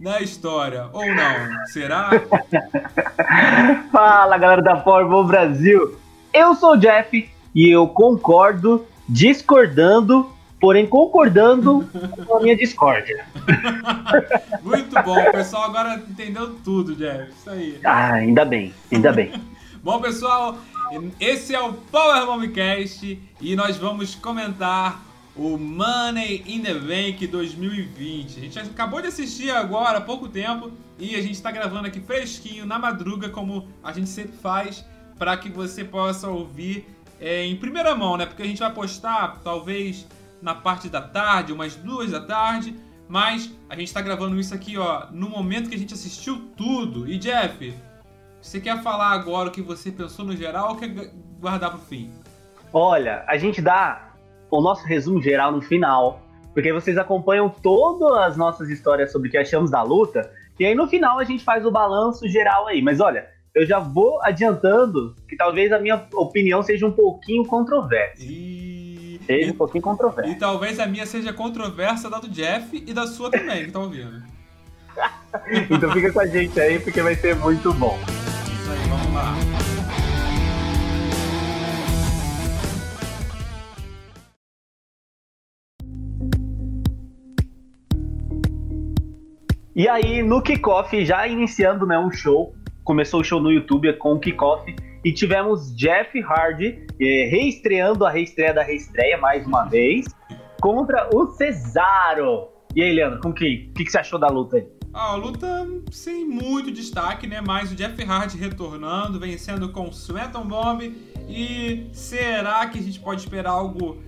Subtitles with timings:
[0.00, 0.88] da história.
[0.92, 1.66] Ou não?
[1.66, 2.10] Será?
[3.90, 5.96] Fala galera da Fórmula Brasil,
[6.32, 11.88] eu sou o Jeff e eu concordo, discordando, porém concordando
[12.26, 13.24] com a minha discórdia.
[14.62, 17.30] Muito bom, o pessoal agora entendeu tudo, Jeff.
[17.30, 17.80] Isso aí.
[17.84, 19.32] Ah, ainda bem, ainda bem.
[19.82, 20.58] bom, pessoal,
[21.20, 25.00] esse é o Power Momcast e nós vamos comentar
[25.36, 28.38] o Money in the Bank 2020.
[28.38, 32.00] A gente acabou de assistir agora há pouco tempo e a gente está gravando aqui
[32.00, 34.84] fresquinho na madruga, como a gente sempre faz,
[35.18, 36.86] para que você possa ouvir
[37.20, 38.26] é, em primeira mão, né?
[38.26, 40.06] Porque a gente vai postar talvez
[40.40, 42.76] na parte da tarde, umas duas da tarde,
[43.08, 47.10] mas a gente está gravando isso aqui, ó, no momento que a gente assistiu tudo.
[47.10, 47.74] E Jeff,
[48.40, 50.88] você quer falar agora o que você pensou no geral ou quer
[51.40, 52.12] guardar para o fim?
[52.72, 54.13] Olha, a gente dá
[54.58, 56.20] o nosso resumo geral no final,
[56.52, 60.74] porque vocês acompanham todas as nossas histórias sobre o que achamos da luta, e aí
[60.74, 62.80] no final a gente faz o balanço geral aí.
[62.80, 68.22] Mas olha, eu já vou adiantando que talvez a minha opinião seja um pouquinho controversa.
[68.22, 69.20] E...
[69.26, 70.30] Seja um pouquinho controversa.
[70.30, 73.80] E talvez a minha seja controversa da do Jeff e da sua também, que tá
[73.80, 74.22] ouvindo.
[75.70, 77.98] então fica com a gente aí, porque vai ser muito bom.
[89.76, 94.12] E aí, no kickoff, já iniciando né, um show, começou o show no YouTube com
[94.12, 94.72] o kickoff
[95.04, 100.06] e tivemos Jeff Hardy eh, reestreando a reestreia da reestreia mais uma vez
[100.60, 102.50] contra o Cesaro.
[102.76, 104.66] E aí, Leandro, como que, que, que você achou da luta aí?
[104.92, 107.40] Ah, luta sem muito destaque, né?
[107.44, 110.82] Mas o Jeff Hardy retornando, vencendo com o Sweaton Bomb.
[111.28, 114.00] E será que a gente pode esperar algo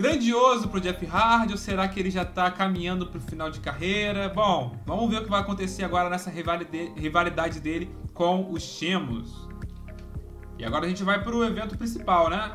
[0.00, 4.30] grandioso pro Jeff Hardy ou será que ele já tá caminhando pro final de carreira?
[4.30, 9.46] Bom, vamos ver o que vai acontecer agora nessa rivalidade dele com os Chemos.
[10.58, 12.50] E agora a gente vai pro evento principal, né?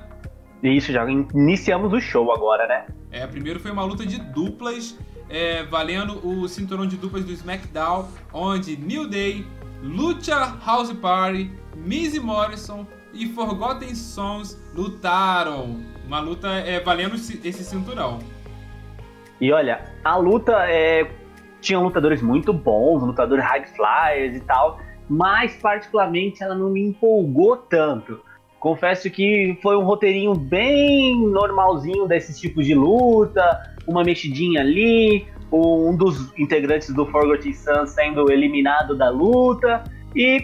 [0.63, 2.87] Isso, já iniciamos o show agora, né?
[3.11, 4.97] É, primeiro foi uma luta de duplas
[5.29, 9.45] é, valendo o cinturão de duplas do SmackDown, onde New Day,
[9.83, 15.94] Lucha House Party, Miz Morrison e Forgotten Sons lutaram.
[16.07, 18.19] Uma luta é, valendo esse cinturão.
[19.39, 21.09] E olha, a luta é,
[21.59, 24.79] tinha lutadores muito bons, lutadores high flyers e tal,
[25.09, 28.19] mas particularmente ela não me empolgou tanto.
[28.59, 35.95] Confesso que foi um roteirinho bem normalzinho desses tipos de luta, uma mexidinha ali, um
[35.95, 39.83] dos integrantes do Forgotten Sun sendo eliminado da luta
[40.15, 40.43] e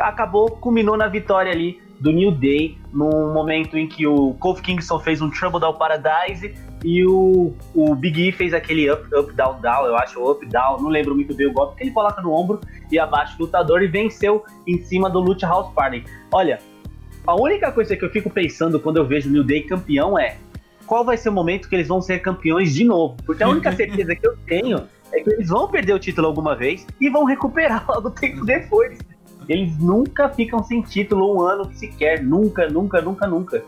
[0.00, 4.98] acabou culminou na vitória ali do New Day num momento em que o Kofi Kingston
[5.00, 6.54] fez um Trouble Down Paradise
[6.84, 10.80] e o, o Big E fez aquele up, up, down, down, eu acho, up, down,
[10.80, 12.60] não lembro muito bem o golpe, que ele coloca no ombro
[12.90, 16.04] e abaixa o lutador e venceu em cima do Lucha House Party.
[16.32, 16.60] Olha,
[17.26, 20.36] a única coisa que eu fico pensando quando eu vejo o New Day campeão é
[20.86, 23.16] qual vai ser o momento que eles vão ser campeões de novo.
[23.26, 26.56] Porque a única certeza que eu tenho é que eles vão perder o título alguma
[26.56, 28.98] vez e vão recuperar logo tempo depois.
[29.48, 32.22] Eles nunca ficam sem título um ano sequer.
[32.22, 33.64] Nunca, nunca, nunca, nunca.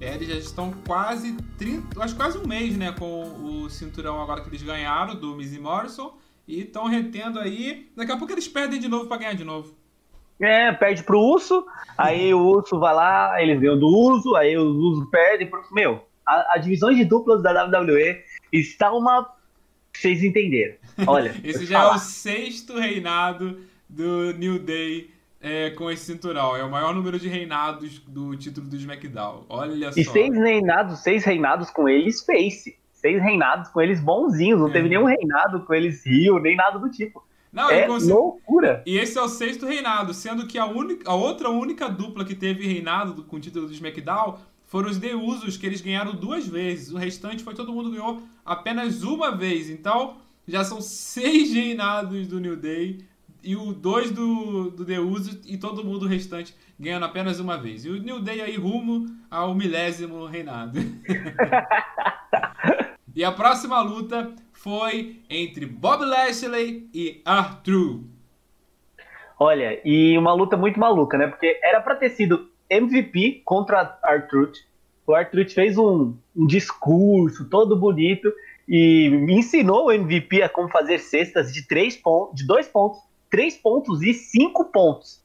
[0.00, 4.40] É, eles já estão quase 30, acho quase um mês, né, com o cinturão agora
[4.40, 6.16] que eles ganharam do Miz Morrison
[6.48, 7.90] e estão retendo aí.
[7.94, 9.74] Daqui a pouco eles perdem de novo para ganhar de novo.
[10.40, 11.66] É, perde pro Urso,
[11.98, 15.62] aí o Urso vai lá, eles ganham do Uso, aí o Uso perde pro.
[15.70, 19.30] Meu, a, a divisão de duplas da WWE está uma.
[19.94, 20.76] Vocês entenderam.
[21.06, 21.34] Olha.
[21.44, 21.92] esse já falar.
[21.92, 23.60] é o sexto reinado
[23.90, 26.56] do New Day é, com esse cinturão.
[26.56, 29.44] É o maior número de reinados do título do SmackDown.
[29.48, 30.00] Olha só.
[30.00, 32.76] E seis reinados, seis reinados com eles face.
[32.92, 34.60] Seis reinados com eles bonzinhos.
[34.60, 34.72] Não é.
[34.72, 37.24] teve nenhum reinado com eles rio, nem nada do tipo.
[37.52, 38.14] Não, é consigo...
[38.14, 38.82] loucura.
[38.86, 42.34] E esse é o sexto reinado, sendo que a, única, a outra única dupla que
[42.34, 46.92] teve reinado com o título do SmackDown foram os deusos que eles ganharam duas vezes.
[46.92, 49.68] O restante foi todo mundo ganhou apenas uma vez.
[49.68, 53.04] Então, já são seis reinados do New Day
[53.42, 57.84] e o dois do, do Deuso e todo mundo restante ganhando apenas uma vez.
[57.84, 60.78] E o New Day aí rumo ao milésimo reinado.
[63.14, 68.02] e a próxima luta foi entre Bob Lashley e Arthur.
[69.38, 71.26] Olha, e uma luta muito maluca, né?
[71.26, 74.52] Porque era para ter sido MVP contra Arthur.
[75.06, 78.32] O Arthur fez um, um, discurso todo bonito
[78.68, 83.00] e me ensinou o MVP a como fazer cestas de três pontos, de dois pontos,
[83.30, 85.20] três pontos e cinco pontos.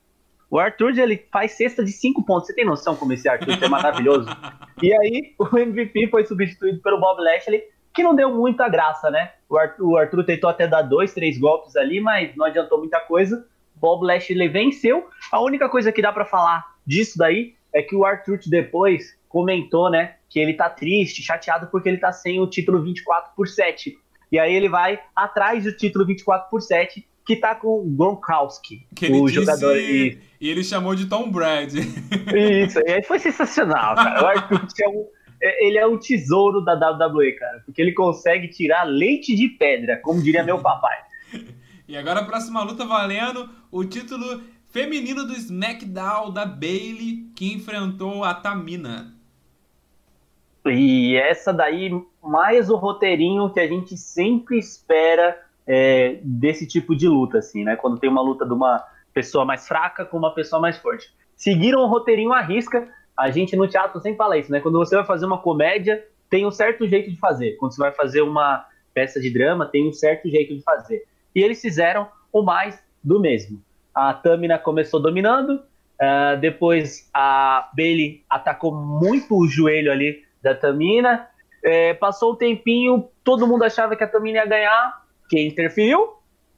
[0.49, 2.47] O Arthur, ele faz cesta de 5 pontos.
[2.47, 4.29] Você tem noção como esse Arthur é maravilhoso?
[4.81, 7.63] e aí, o MVP foi substituído pelo Bob Lashley,
[7.93, 9.31] que não deu muita graça, né?
[9.49, 12.99] O Arthur, o Arthur tentou até dar dois, três golpes ali, mas não adiantou muita
[12.99, 13.45] coisa.
[13.75, 15.09] Bob Lashley venceu.
[15.31, 19.89] A única coisa que dá para falar disso daí é que o Arthur depois comentou,
[19.89, 23.97] né, que ele tá triste, chateado porque ele tá sem o título 24 por 7.
[24.31, 28.87] E aí ele vai atrás do título 24 por 7 que tá com o Gronkowski,
[28.95, 29.75] que o jogador.
[29.77, 30.19] E...
[30.39, 31.79] e ele chamou de Tom Brady.
[32.63, 34.23] Isso, e aí foi sensacional, cara.
[34.23, 35.07] O Arthur é um,
[35.41, 40.21] ele é um tesouro da WWE, cara, porque ele consegue tirar leite de pedra, como
[40.21, 40.97] diria meu papai.
[41.87, 48.23] e agora a próxima luta valendo o título feminino do SmackDown da Bailey, que enfrentou
[48.23, 49.15] a Tamina.
[50.65, 51.91] E essa daí,
[52.23, 57.75] mais o roteirinho que a gente sempre espera é, desse tipo de luta, assim, né?
[57.75, 58.83] Quando tem uma luta de uma
[59.13, 61.11] pessoa mais fraca com uma pessoa mais forte.
[61.35, 62.87] Seguiram o roteirinho à risca.
[63.17, 64.59] A gente no teatro sempre fala isso, né?
[64.59, 67.53] Quando você vai fazer uma comédia, tem um certo jeito de fazer.
[67.53, 71.03] Quando você vai fazer uma peça de drama, tem um certo jeito de fazer.
[71.33, 73.61] E eles fizeram o mais do mesmo.
[73.93, 81.27] A Tamina começou dominando, uh, depois a Bailey atacou muito o joelho ali da Tamina.
[81.63, 86.13] É, passou o tempinho, todo mundo achava que a Tamina ia ganhar, quem interferiu?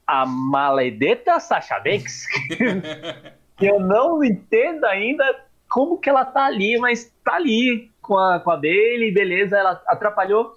[0.05, 2.25] A maledeta Sasha Banks.
[3.57, 5.23] que eu não entendo ainda
[5.67, 9.81] como que ela tá ali, mas tá ali com a, com a Bailey, beleza, ela
[9.87, 10.53] atrapalhou.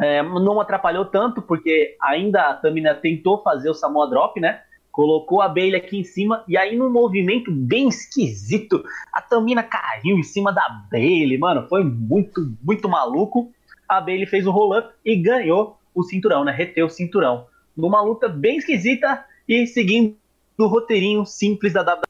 [0.00, 4.62] É, não atrapalhou tanto, porque ainda a Tamina tentou fazer o Samoa Drop, né?
[4.90, 10.18] Colocou a Bailey aqui em cima, e aí num movimento bem esquisito, a Tamina caiu
[10.18, 13.50] em cima da Bailey, mano, foi muito, muito maluco.
[13.88, 16.52] A Bailey fez o roll-up e ganhou o cinturão, né?
[16.52, 17.46] Reter o cinturão.
[17.76, 20.16] Numa luta bem esquisita e seguindo
[20.58, 22.02] o roteirinho simples da WWE.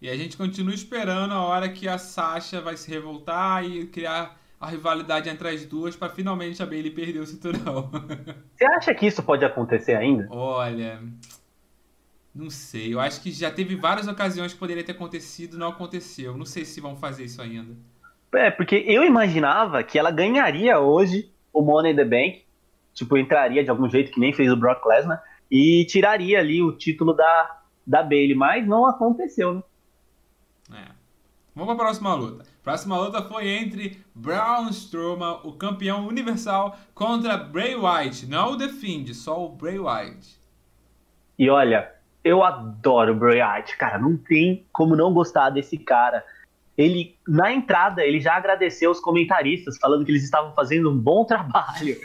[0.00, 4.38] E a gente continua esperando a hora que a Sasha vai se revoltar e criar
[4.60, 7.90] a rivalidade entre as duas para finalmente a Bailey perder o cinturão.
[8.54, 10.26] Você acha que isso pode acontecer ainda?
[10.30, 11.00] Olha,
[12.34, 12.92] não sei.
[12.92, 16.36] Eu acho que já teve várias ocasiões que poderia ter acontecido, não aconteceu.
[16.36, 17.74] Não sei se vão fazer isso ainda.
[18.34, 22.45] É, porque eu imaginava que ela ganharia hoje o Money in the Bank
[22.96, 26.72] tipo, entraria de algum jeito, que nem fez o Brock Lesnar, e tiraria ali o
[26.72, 29.62] título da, da Bailey, mas não aconteceu, né?
[30.72, 30.96] É.
[31.54, 32.44] Vamos para a próxima luta.
[32.62, 38.26] Próxima luta foi entre Braun Strowman, o campeão universal, contra Bray Wyatt.
[38.26, 40.36] Não o The Fiend, só o Bray Wyatt.
[41.38, 41.92] E olha,
[42.24, 43.98] eu adoro o Bray Wyatt, cara.
[43.98, 46.24] Não tem como não gostar desse cara
[46.76, 51.24] ele na entrada ele já agradeceu os comentaristas falando que eles estavam fazendo um bom
[51.24, 51.96] trabalho.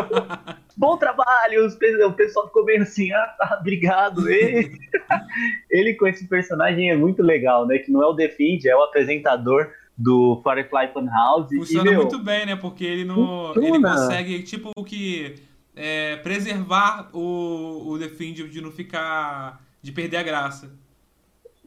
[0.76, 4.28] bom trabalho, os, o pessoal ficou bem assim, ah, tá, obrigado.
[4.30, 4.72] Ele,
[5.70, 7.78] ele com esse personagem é muito legal, né?
[7.78, 11.56] Que não é o Defend, é o apresentador do Firefly Funhouse.
[11.56, 12.56] Funciona e, meu, muito bem, né?
[12.56, 15.34] Porque ele não, ele consegue tipo que
[15.74, 20.81] é, preservar o, o Defend de não ficar de perder a graça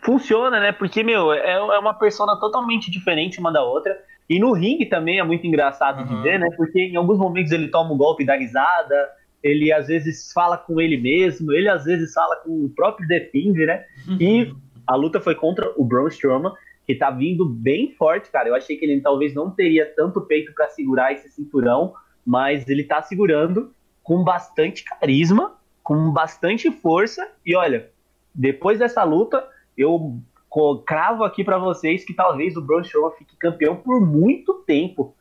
[0.06, 0.72] funciona, né?
[0.72, 4.00] Porque, meu, é, é uma persona totalmente diferente uma da outra.
[4.30, 6.06] E no ringue também é muito engraçado uhum.
[6.06, 6.48] de ver, né?
[6.56, 9.10] Porque em alguns momentos ele toma um golpe da risada,
[9.44, 13.66] ele às vezes fala com ele mesmo, ele às vezes fala com o próprio Defend,
[13.66, 13.84] né?
[14.08, 14.18] Uhum.
[14.20, 14.56] E
[14.88, 16.54] a luta foi contra o Braun Strowman,
[16.86, 18.48] que tá vindo bem forte, cara.
[18.48, 21.94] Eu achei que ele talvez não teria tanto peito para segurar esse cinturão,
[22.26, 23.72] mas ele tá segurando
[24.04, 27.28] com bastante carisma, com bastante força.
[27.46, 27.90] E olha,
[28.34, 29.48] depois dessa luta,
[29.78, 30.20] eu
[30.86, 35.14] cravo aqui para vocês que talvez o Braun Strowman fique campeão por muito tempo,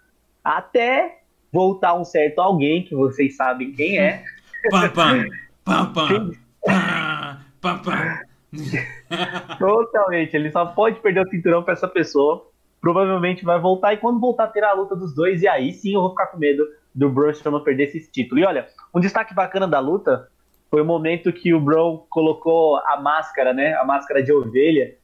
[0.43, 4.23] até voltar um certo alguém que vocês sabem quem é.
[4.71, 5.25] Pam, pam,
[5.65, 6.33] pam, pam,
[7.61, 8.21] pam, pam,
[9.59, 12.49] Totalmente, ele só pode perder o cinturão para essa pessoa.
[12.81, 16.03] Provavelmente vai voltar e quando voltar ter a luta dos dois, e aí sim eu
[16.03, 18.41] vou ficar com medo do Braun Strowman perder esse título.
[18.41, 20.29] E olha, um destaque bacana da luta
[20.75, 23.75] foi o momento que o Bro colocou a máscara, né?
[23.75, 24.97] A máscara de ovelha.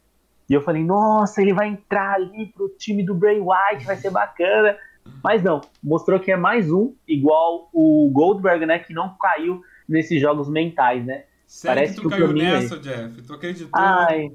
[0.48, 4.10] E eu falei, nossa, ele vai entrar ali pro time do Bray Wyatt, vai ser
[4.10, 4.76] bacana.
[5.22, 8.80] Mas não, mostrou que é mais um, igual o Goldberg, né?
[8.80, 11.22] Que não caiu nesses jogos mentais, né?
[11.46, 13.22] Sério Parece que tu que caiu nessa, Jeff?
[13.22, 13.80] Tu acreditou?
[13.80, 14.32] Ai,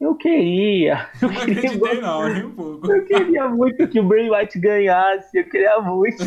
[0.00, 1.08] eu queria.
[1.22, 2.92] Eu não queria acreditei muito, não, nem um pouco.
[2.92, 6.24] Eu queria muito que o Bray Wyatt ganhasse, eu queria muito.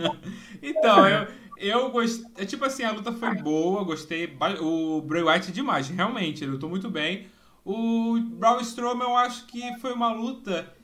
[0.62, 1.26] então, eu,
[1.60, 2.26] eu gostei.
[2.36, 4.36] É tipo assim, a luta foi boa, gostei.
[4.60, 7.28] O Bray Wyatt demais, realmente, ele lutou muito bem.
[7.64, 10.74] O Braun Strowman, eu acho que foi uma luta.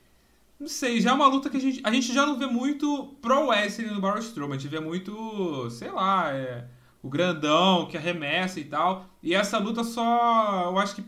[0.59, 3.15] Não sei, já é uma luta que a gente, a gente já não vê muito
[3.21, 4.57] pro wrestling no Braun Strowman.
[4.57, 6.65] A gente vê muito, sei lá, é,
[7.03, 9.07] o grandão que arremessa e tal.
[9.23, 10.65] E essa luta só.
[10.71, 11.03] Eu acho que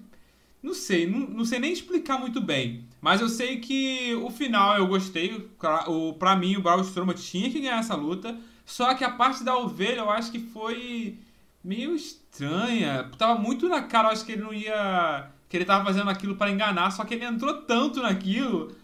[0.62, 2.86] Não sei, não, não sei nem explicar muito bem.
[3.02, 5.50] Mas eu sei que o final eu gostei.
[5.88, 8.38] O, pra mim, o Braun Strowman tinha que ganhar essa luta.
[8.68, 11.18] Só que a parte da ovelha eu acho que foi
[11.64, 13.10] meio estranha.
[13.18, 15.30] Tava muito na cara, eu acho que ele não ia.
[15.48, 18.76] Que ele tava fazendo aquilo para enganar, só que ele entrou tanto naquilo.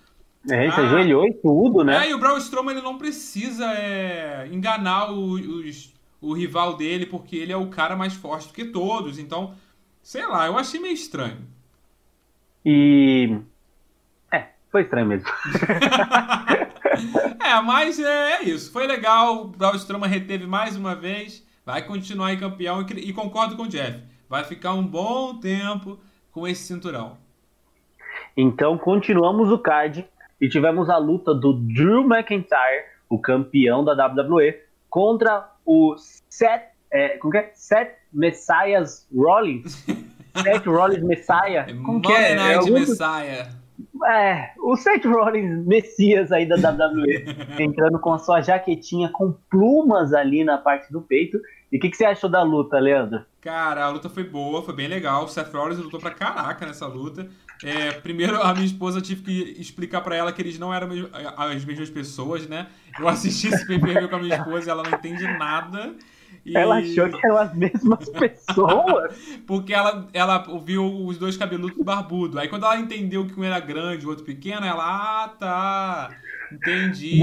[0.49, 2.05] É, ele ah, ajoelhou e tudo, né?
[2.05, 7.05] É, e o Braun Strowman ele não precisa é, enganar o, os, o rival dele,
[7.05, 9.19] porque ele é o cara mais forte do que todos.
[9.19, 9.53] Então,
[10.01, 11.41] sei lá, eu achei meio estranho.
[12.65, 13.37] E.
[14.31, 15.27] É, foi estranho mesmo.
[17.39, 18.71] é, mas é, é, isso.
[18.71, 19.41] Foi legal.
[19.41, 21.45] O Braun Strowman reteve mais uma vez.
[21.65, 22.81] Vai continuar em campeão.
[22.81, 24.01] E, e concordo com o Jeff.
[24.29, 25.99] Vai ficar um bom tempo
[26.31, 27.17] com esse cinturão.
[28.35, 30.05] Então, continuamos o card.
[30.41, 34.59] E tivemos a luta do Drew McIntyre, o campeão da WWE,
[34.89, 37.49] contra o Seth, é, como é?
[37.53, 39.85] Seth Messias Rollins.
[40.43, 41.65] Seth Rollins Messiah.
[41.85, 42.35] Como que é?
[42.35, 43.62] Night é Messiah.
[44.05, 47.25] É, o Seth Rollins Messias aí da WWE,
[47.59, 51.39] entrando com a sua jaquetinha com plumas ali na parte do peito.
[51.71, 53.25] E o que, que, você achou da luta, Leandro?
[53.41, 55.23] Cara, a luta foi boa, foi bem legal.
[55.23, 57.27] O Seth Rollins lutou pra caraca nessa luta.
[57.63, 60.89] É, primeiro, a minha esposa tive que explicar para ela que eles não eram
[61.37, 62.67] as mesmas pessoas, né?
[62.99, 65.95] Eu assisti esse PPV com a minha esposa e ela não entende nada.
[66.45, 66.57] E...
[66.57, 69.15] Ela achou que eram as mesmas pessoas.
[69.47, 72.37] Porque ela, ela viu os dois cabeludos barbudos.
[72.37, 76.09] Aí quando ela entendeu que um era grande e o outro pequeno, ela, ah, tá.
[76.51, 77.21] Entendi.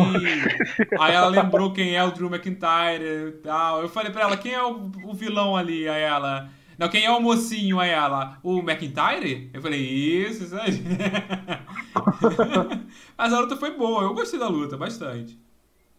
[0.98, 3.82] Aí ela lembrou quem é o Drew McIntyre e tal.
[3.82, 5.88] Eu falei pra ela, quem é o, o vilão ali?
[5.88, 6.48] Aí ela.
[6.78, 7.78] Não, quem é o mocinho?
[7.78, 9.50] Aí ela, o McIntyre?
[9.52, 10.82] Eu falei, isso, isso aí.
[13.18, 15.38] Mas a luta foi boa, eu gostei da luta, bastante.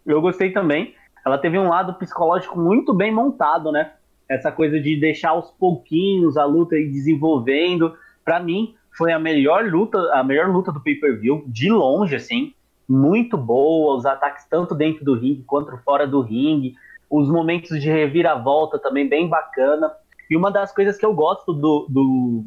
[0.03, 3.93] Eu gostei também ela teve um lado psicológico muito bem montado, né?
[4.29, 7.93] Essa coisa de deixar aos pouquinhos a luta ir desenvolvendo.
[8.23, 12.53] Para mim, foi a melhor luta, a melhor luta do pay-per-view, de longe, assim.
[12.87, 16.75] Muito boa, os ataques tanto dentro do ringue quanto fora do ringue.
[17.09, 19.91] Os momentos de reviravolta também bem bacana.
[20.29, 22.45] E uma das coisas que eu gosto do, do,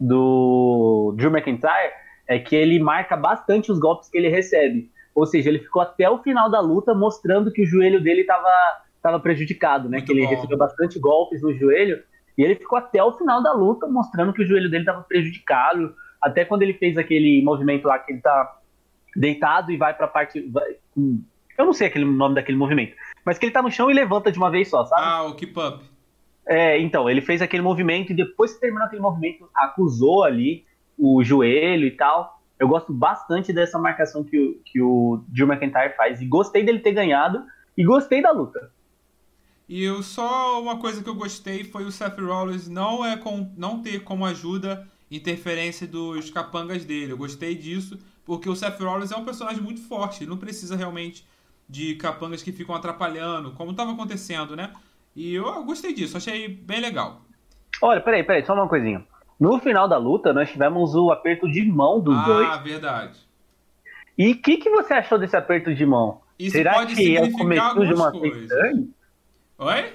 [0.00, 1.92] do Drew McIntyre
[2.26, 4.90] é que ele marca bastante os golpes que ele recebe.
[5.18, 9.18] Ou seja, ele ficou até o final da luta mostrando que o joelho dele estava
[9.20, 9.98] prejudicado, né?
[9.98, 10.30] Muito que ele bom.
[10.30, 12.02] recebeu bastante golpes no joelho.
[12.36, 15.92] E ele ficou até o final da luta mostrando que o joelho dele estava prejudicado.
[16.22, 18.58] Até quando ele fez aquele movimento lá que ele tá
[19.16, 20.40] deitado e vai para a parte.
[20.48, 22.94] Vai, eu não sei aquele nome daquele movimento.
[23.24, 25.02] Mas que ele tá no chão e levanta de uma vez só, sabe?
[25.04, 25.84] Ah, o keep up.
[26.46, 30.64] É, então, ele fez aquele movimento e depois que terminou aquele movimento, acusou ali
[30.96, 32.37] o joelho e tal.
[32.58, 36.20] Eu gosto bastante dessa marcação que o, que o Drew McIntyre faz.
[36.20, 37.44] E gostei dele ter ganhado.
[37.76, 38.70] E gostei da luta.
[39.68, 43.52] E eu só uma coisa que eu gostei foi o Seth Rollins não é com,
[43.56, 47.12] não ter como ajuda interferência dos capangas dele.
[47.12, 50.24] Eu gostei disso porque o Seth Rollins é um personagem muito forte.
[50.24, 51.26] Ele não precisa realmente
[51.68, 54.72] de capangas que ficam atrapalhando, como estava acontecendo, né?
[55.14, 57.20] E eu, eu gostei disso, achei bem legal.
[57.82, 59.04] Olha, peraí, peraí, só uma coisinha.
[59.38, 62.48] No final da luta, nós tivemos o aperto de mão dos ah, dois.
[62.48, 63.18] Ah, verdade.
[64.16, 66.20] E o que, que você achou desse aperto de mão?
[66.38, 68.48] Isso Será pode que é o comecinho de uma coisas.
[68.48, 68.90] face turn?
[69.58, 69.92] Oi?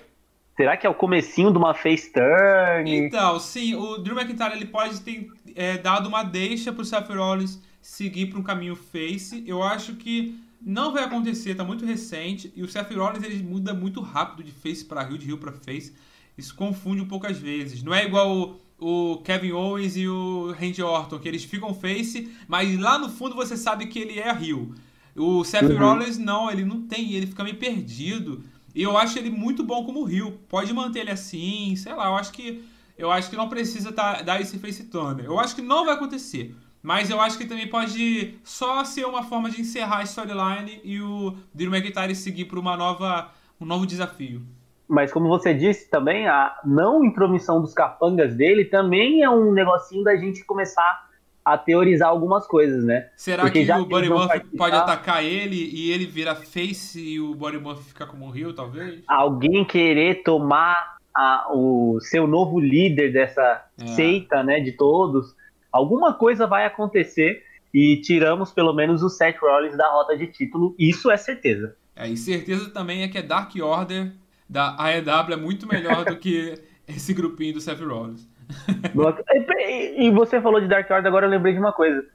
[0.56, 2.90] Será que é o comecinho de uma face turn?
[2.90, 7.62] Então, sim, o Drew McIntyre ele pode ter é, dado uma deixa pro Seth Rollins
[7.82, 9.44] seguir para um caminho face.
[9.46, 12.54] Eu acho que não vai acontecer, tá muito recente.
[12.56, 15.52] E o Seth Rollins ele muda muito rápido de face para Rio, de Rio para
[15.52, 15.94] face.
[16.38, 17.84] Isso confunde um pouco às vezes.
[17.84, 22.78] Não é igual o Kevin Owens e o Randy Orton, que eles ficam face, mas
[22.80, 24.74] lá no fundo você sabe que ele é Rio.
[25.16, 25.78] O Seth uhum.
[25.78, 28.44] Rollins não, ele não tem, ele fica meio perdido.
[28.76, 30.40] E eu acho ele muito bom como Rio.
[30.50, 32.64] Pode manter ele assim, sei lá, eu acho que
[32.98, 35.24] eu acho que não precisa tá, dar esse face turn.
[35.24, 36.56] Eu acho que não vai acontecer.
[36.82, 41.00] Mas eu acho que também pode só ser uma forma de encerrar a storyline e
[41.00, 44.46] o Drew McIntyre seguir para uma nova um novo desafio
[44.94, 50.04] mas como você disse também, a não intromissão dos capangas dele também é um negocinho
[50.04, 51.10] da gente começar
[51.44, 53.10] a teorizar algumas coisas, né?
[53.18, 57.34] Será Porque que o Buddy Murphy pode atacar ele e ele virar face e o
[57.34, 59.02] Buddy Murphy ficar como Rio, talvez?
[59.08, 63.88] Alguém querer tomar a, o seu novo líder dessa é.
[63.88, 65.36] seita, né, de todos.
[65.72, 67.42] Alguma coisa vai acontecer
[67.74, 71.76] e tiramos pelo menos o Seth Rollins da rota de título, isso é certeza.
[71.96, 74.12] É, e certeza também é que é Dark Order
[74.54, 76.54] da AEW é muito melhor do que
[76.88, 78.30] esse grupinho do Seth Rollins.
[79.98, 82.06] e você falou de Dark Order, agora eu lembrei de uma coisa.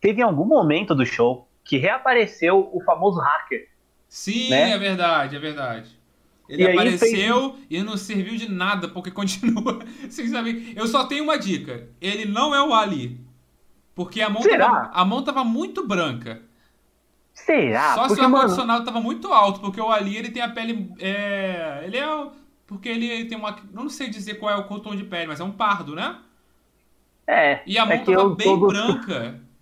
[0.00, 3.68] Teve algum momento do show que reapareceu o famoso hacker.
[4.08, 4.70] Sim, né?
[4.70, 6.00] é verdade, é verdade.
[6.48, 7.66] Ele e apareceu fez...
[7.68, 10.72] e não serviu de nada, porque continua sem saber.
[10.74, 13.20] Eu só tenho uma dica: ele não é o Ali.
[13.94, 16.40] Porque a mão, tava, a mão tava muito branca.
[17.34, 17.94] Será?
[17.94, 20.92] Só porque, se o ar-condicionado tava muito alto, porque o Ali ele tem a pele.
[20.98, 22.26] É, ele é.
[22.66, 23.56] Porque ele tem uma.
[23.72, 26.18] Não sei dizer qual é o tom de pele, mas é um pardo, né?
[27.26, 27.62] É.
[27.66, 28.68] E a mão é tava bem todo...
[28.68, 29.40] branca.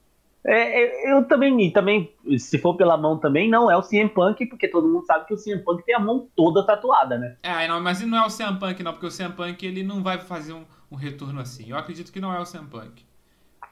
[0.42, 4.68] É, eu também, também, se for pela mão também, não é o CM Punk, porque
[4.68, 7.36] todo mundo sabe que o CM Punk tem a mão toda tatuada, né?
[7.42, 10.02] É, não, mas não é o CM Punk não, porque o CM Punk ele não
[10.02, 11.68] vai fazer um, um retorno assim.
[11.68, 13.04] Eu acredito que não é o CM Punk.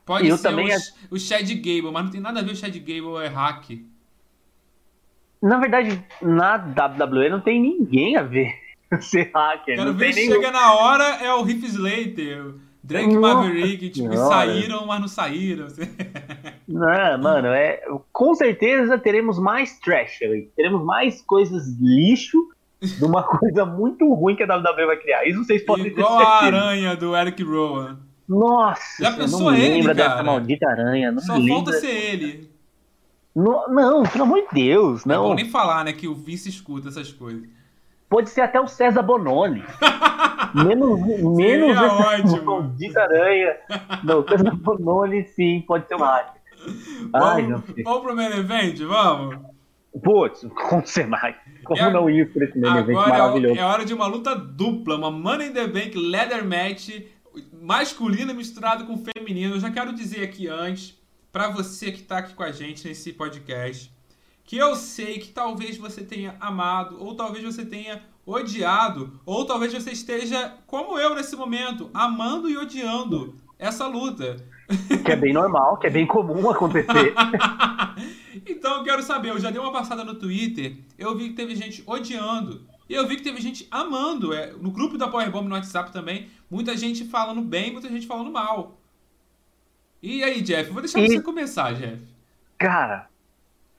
[0.08, 0.78] Pode eu ser também o, é...
[1.10, 3.78] o Chad Gable, mas não tem nada a ver o Chad Gable é hack.
[5.42, 8.54] Na verdade, na WWE não tem ninguém a ver
[9.02, 9.76] ser hacker.
[9.76, 14.98] Quero ver se chega na hora é o Riff Slater, Drake Maverick, tipo, saíram, mas
[14.98, 15.66] não saíram.
[16.66, 20.20] Não, mano, é, com certeza teremos mais trash.
[20.56, 22.48] Teremos mais coisas lixo
[22.80, 25.26] de uma coisa muito ruim que a WWE vai criar.
[25.26, 28.07] Isso vocês podem Igual a aranha do Eric Rowan.
[28.28, 30.08] Nossa, já pensou ele, lembra cara?
[30.08, 31.10] dessa maldita aranha.
[31.10, 31.54] Não Só lembra...
[31.54, 32.50] falta ser ele.
[33.34, 35.16] Não, não, pelo amor de Deus, não.
[35.16, 37.48] Não vou nem falar, né, que o Vince escuta essas coisas.
[38.08, 39.62] Pode ser até o César Bononi.
[40.54, 41.00] menos
[41.36, 42.44] menos essa ótimo.
[42.44, 43.56] maldita aranha.
[44.02, 46.02] Não, o César Bononi sim, pode ser o.
[47.14, 49.36] Ai, vamos, vamos pro main event, vamos?
[50.02, 51.34] Putz, como ser mais?
[51.64, 53.60] Como é, não ir por esse main event é maravilhoso?
[53.60, 56.90] É hora de uma luta dupla, uma Money in the Bank Leather Match
[57.52, 59.56] masculina misturado com feminino.
[59.56, 60.98] Eu já quero dizer aqui antes,
[61.32, 63.92] para você que tá aqui com a gente nesse podcast,
[64.44, 69.72] que eu sei que talvez você tenha amado, ou talvez você tenha odiado, ou talvez
[69.72, 74.36] você esteja como eu nesse momento, amando e odiando essa luta.
[75.04, 77.14] Que é bem normal, que é bem comum acontecer.
[78.46, 81.54] então eu quero saber, eu já dei uma passada no Twitter, eu vi que teve
[81.54, 82.66] gente odiando.
[82.88, 84.32] E eu vi que teve gente amando.
[84.32, 88.30] É, no grupo da Powerbomb no WhatsApp também, muita gente falando bem, muita gente falando
[88.30, 88.78] mal.
[90.02, 90.70] E aí, Jeff?
[90.70, 91.08] Vou deixar e...
[91.08, 92.00] você começar, Jeff.
[92.56, 93.08] Cara,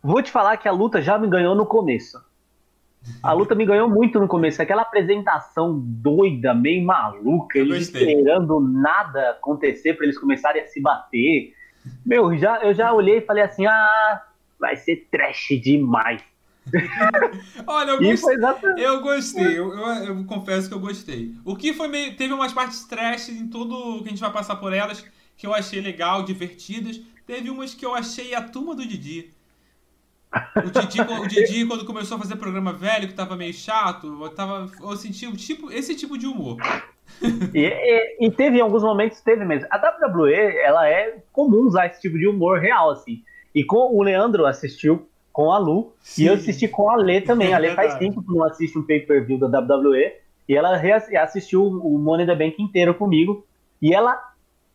[0.02, 2.22] vou te falar que a luta já me ganhou no começo.
[3.24, 4.62] A luta me ganhou muito no começo.
[4.62, 11.54] Aquela apresentação doida, meio maluca, eles esperando nada acontecer para eles começarem a se bater.
[12.06, 14.22] Meu, já, eu já olhei e falei assim: ah,
[14.60, 16.22] vai ser trash demais.
[17.65, 18.24] Olha, eu, gost...
[18.78, 21.36] eu gostei, eu, eu, eu, confesso que eu gostei.
[21.43, 22.15] O que foi meio.
[22.15, 25.04] Teve umas partes trash em tudo que a gente vai passar por elas,
[25.36, 27.02] que eu achei legal, divertidas.
[27.26, 29.32] Teve umas que eu achei a turma do Didi.
[30.56, 34.30] O Didi, o Didi, quando começou a fazer programa velho, que tava meio chato, eu,
[34.30, 36.58] tava, eu senti um tipo, esse tipo de humor.
[37.54, 39.67] E, e, e, teve em alguns momentos, teve mesmo.
[39.72, 43.24] A WWE, ela é comum usar esse tipo de humor real, assim.
[43.54, 46.24] E com o Leandro assistiu com a Lu, Sim.
[46.24, 47.52] e eu assisti com a Lê também.
[47.52, 50.13] É a Lê faz tempo que não assiste um pay-per-view da WWE,
[50.48, 50.80] e ela
[51.22, 53.46] assistiu o Money the Bank inteiro comigo,
[53.82, 54.30] e ela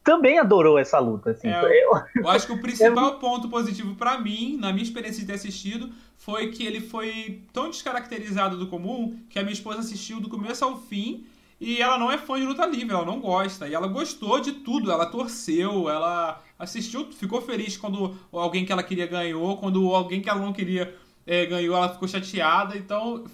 [0.05, 1.31] também adorou essa luta.
[1.31, 1.49] Assim.
[1.49, 3.19] É, eu, eu, acho que o principal eu...
[3.19, 7.71] ponto positivo para mim, na minha experiência de ter assistido, foi que ele foi tão
[7.71, 11.27] descaracterizado do comum que a minha esposa assistiu do começo ao fim
[11.59, 13.67] e ela não é fã de luta livre, ela não gosta.
[13.67, 18.83] E ela gostou de tudo, ela torceu, ela assistiu, ficou feliz quando alguém que ela
[18.83, 20.95] queria ganhou, quando alguém que ela não queria
[21.27, 22.77] é, ganhou, ela ficou chateada.
[22.77, 23.25] Então,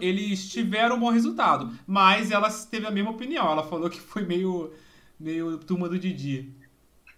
[0.00, 1.70] eles tiveram um bom resultado.
[1.86, 4.72] Mas ela teve a mesma opinião, ela falou que foi meio
[5.18, 6.50] meio turma do Didi.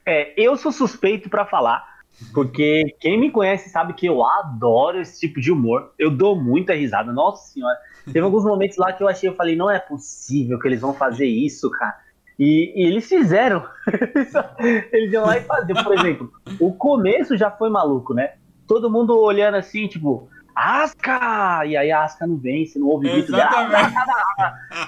[0.04, 2.02] É, eu sou suspeito para falar,
[2.34, 5.92] porque quem me conhece sabe que eu adoro esse tipo de humor.
[5.96, 7.78] Eu dou muita risada, nossa senhora.
[8.04, 10.92] Teve alguns momentos lá que eu achei, eu falei, não é possível que eles vão
[10.92, 11.96] fazer isso, cara.
[12.38, 13.64] E, e eles fizeram.
[14.92, 15.82] eles iam lá e faziam.
[15.82, 18.34] Por exemplo, o começo já foi maluco, né?
[18.66, 21.64] Todo mundo olhando assim, tipo, Asca!
[21.66, 23.68] E aí a Asca não vem, você não ouve o grito dela.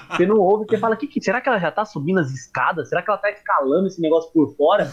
[0.09, 2.89] Você não ouve, você fala, que, que, será que ela já tá subindo as escadas?
[2.89, 4.91] Será que ela tá escalando esse negócio por fora?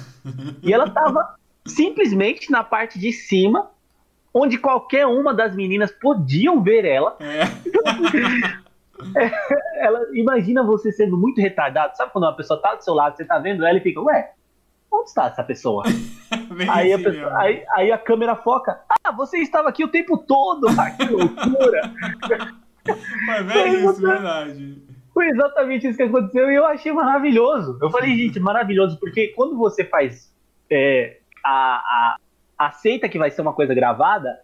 [0.63, 1.37] E ela tava
[1.67, 3.71] simplesmente na parte de cima,
[4.33, 7.17] onde qualquer uma das meninas podiam ver ela.
[7.21, 7.43] É.
[9.17, 9.33] é
[9.87, 11.97] ela, imagina você sendo muito retardado.
[11.97, 14.33] Sabe quando uma pessoa tá do seu lado, você tá vendo ela e fica, ué,
[14.91, 15.85] onde está essa pessoa?
[16.71, 20.19] aí, assim a pessoa aí, aí, a câmera foca, ah, você estava aqui o tempo
[20.19, 21.93] todo, ah, que loucura.
[22.85, 24.83] Foi bem isso, verdade.
[25.15, 27.79] Foi exatamente isso que aconteceu e eu achei maravilhoso.
[27.81, 30.35] Eu falei, gente, maravilhoso, porque quando você faz
[30.71, 32.17] é, a, a,
[32.59, 34.37] aceita que vai ser uma coisa gravada,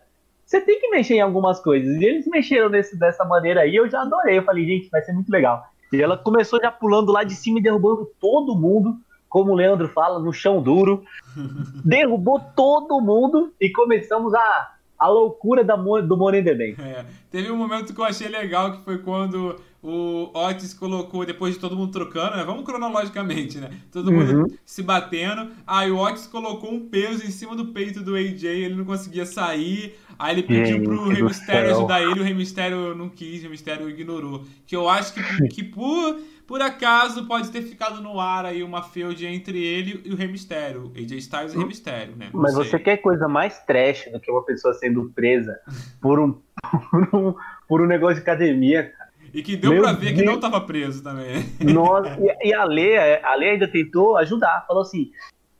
[0.49, 2.01] você tem que mexer em algumas coisas.
[2.01, 4.39] E eles mexeram nesse, dessa maneira aí, eu já adorei.
[4.39, 5.63] Eu falei, gente, vai ser muito legal.
[5.93, 8.97] E ela começou já pulando lá de cima e derrubando todo mundo
[9.29, 11.05] como o Leandro fala, no chão duro,
[11.85, 16.81] derrubou todo mundo e começamos a a loucura da, do in the Bank.
[16.81, 17.05] É.
[17.31, 21.61] Teve um momento que eu achei legal, que foi quando o Otis colocou, depois de
[21.61, 22.45] todo mundo trocando, né?
[22.45, 23.71] Vamos cronologicamente, né?
[23.93, 24.47] Todo mundo uhum.
[24.67, 25.53] se batendo.
[25.65, 29.25] Aí o Otis colocou um peso em cima do peito do AJ, ele não conseguia
[29.25, 29.97] sair.
[30.19, 33.43] Aí ele pediu Gente pro Rey Mysterio ajudar ele, o Rey Mysterio não quis, o
[33.43, 34.45] Rey Mysterio ignorou.
[34.67, 38.83] Que eu acho que, que por, por acaso pode ter ficado no ar aí uma
[38.83, 42.31] feud entre ele e o Rey Mysterio, AJ Styles e o Rey Mysterio, né?
[42.35, 42.65] Não Mas sei.
[42.65, 45.57] você quer coisa mais trash do que uma pessoa sendo presa
[46.01, 46.33] por um,
[46.91, 47.35] por um,
[47.69, 49.09] por um negócio de academia, cara?
[49.33, 50.19] E que deu Meu pra ver Deus.
[50.19, 51.45] que não tava preso também.
[51.61, 55.11] Nossa, e, a Lê, a Lê ainda tentou ajudar, falou assim: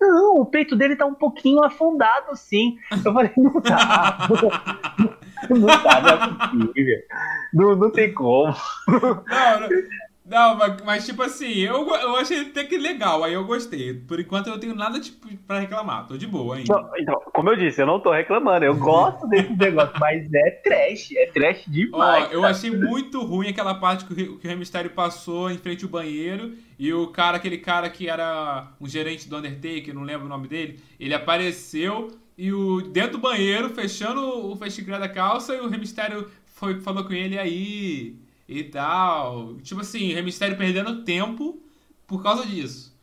[0.01, 2.79] não, o peito dele tá um pouquinho afundado, sim.
[3.05, 4.29] Eu falei, não tá.
[5.51, 6.99] não tá, não é possível.
[7.53, 8.55] Não, não tem como.
[8.87, 9.69] Não, não.
[10.29, 13.95] Não, mas, mas, tipo assim, eu, eu achei até que legal, aí eu gostei.
[13.95, 16.75] Por enquanto eu não tenho nada tipo, pra reclamar, tô de boa ainda.
[16.75, 20.51] Não, então, como eu disse, eu não tô reclamando, eu gosto desse negócio, mas é
[20.51, 22.29] trash, é trash demais.
[22.29, 25.57] Ó, eu achei muito ruim aquela parte que o, que o Rey Mysterio passou em
[25.57, 30.03] frente ao banheiro e o cara, aquele cara que era um gerente do Undertaker, não
[30.03, 35.09] lembro o nome dele, ele apareceu e o dentro do banheiro, fechando o festival da
[35.09, 39.57] calça, e o Rey Mysterio foi, falou com ele aí e tal.
[39.63, 41.61] Tipo assim, Rey Mysterio perdendo tempo
[42.07, 42.97] por causa disso.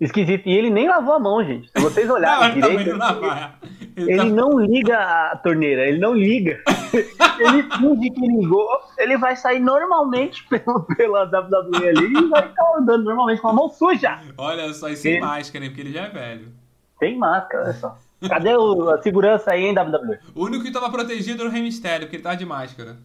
[0.00, 0.46] Esquisito.
[0.46, 1.70] E ele nem lavou a mão, gente.
[1.70, 2.90] Se vocês olharem não, direito,
[3.96, 4.24] ele, ele, tá...
[4.24, 6.62] não liga a torneira, ele não liga.
[7.40, 12.76] ele finge que ligou, ele vai sair normalmente pelo, pela WWE ali e vai ficar
[12.78, 14.20] andando normalmente com a mão suja.
[14.36, 15.20] Olha só, e sem ele...
[15.20, 15.70] máscara, hein?
[15.70, 16.48] Porque ele já é velho.
[16.98, 17.98] Sem máscara, olha só.
[18.28, 20.18] Cadê o, a segurança aí, hein, WWE?
[20.34, 22.96] O único que tava protegido era o Rey Mysterio, porque ele tava de máscara.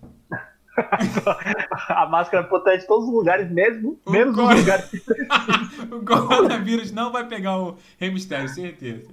[1.90, 4.54] a máscara protege todos os lugares, mesmo, o menos cor...
[4.54, 4.90] os lugares
[5.92, 9.10] O coronavírus não vai pegar o Rey Mysterio, certeza.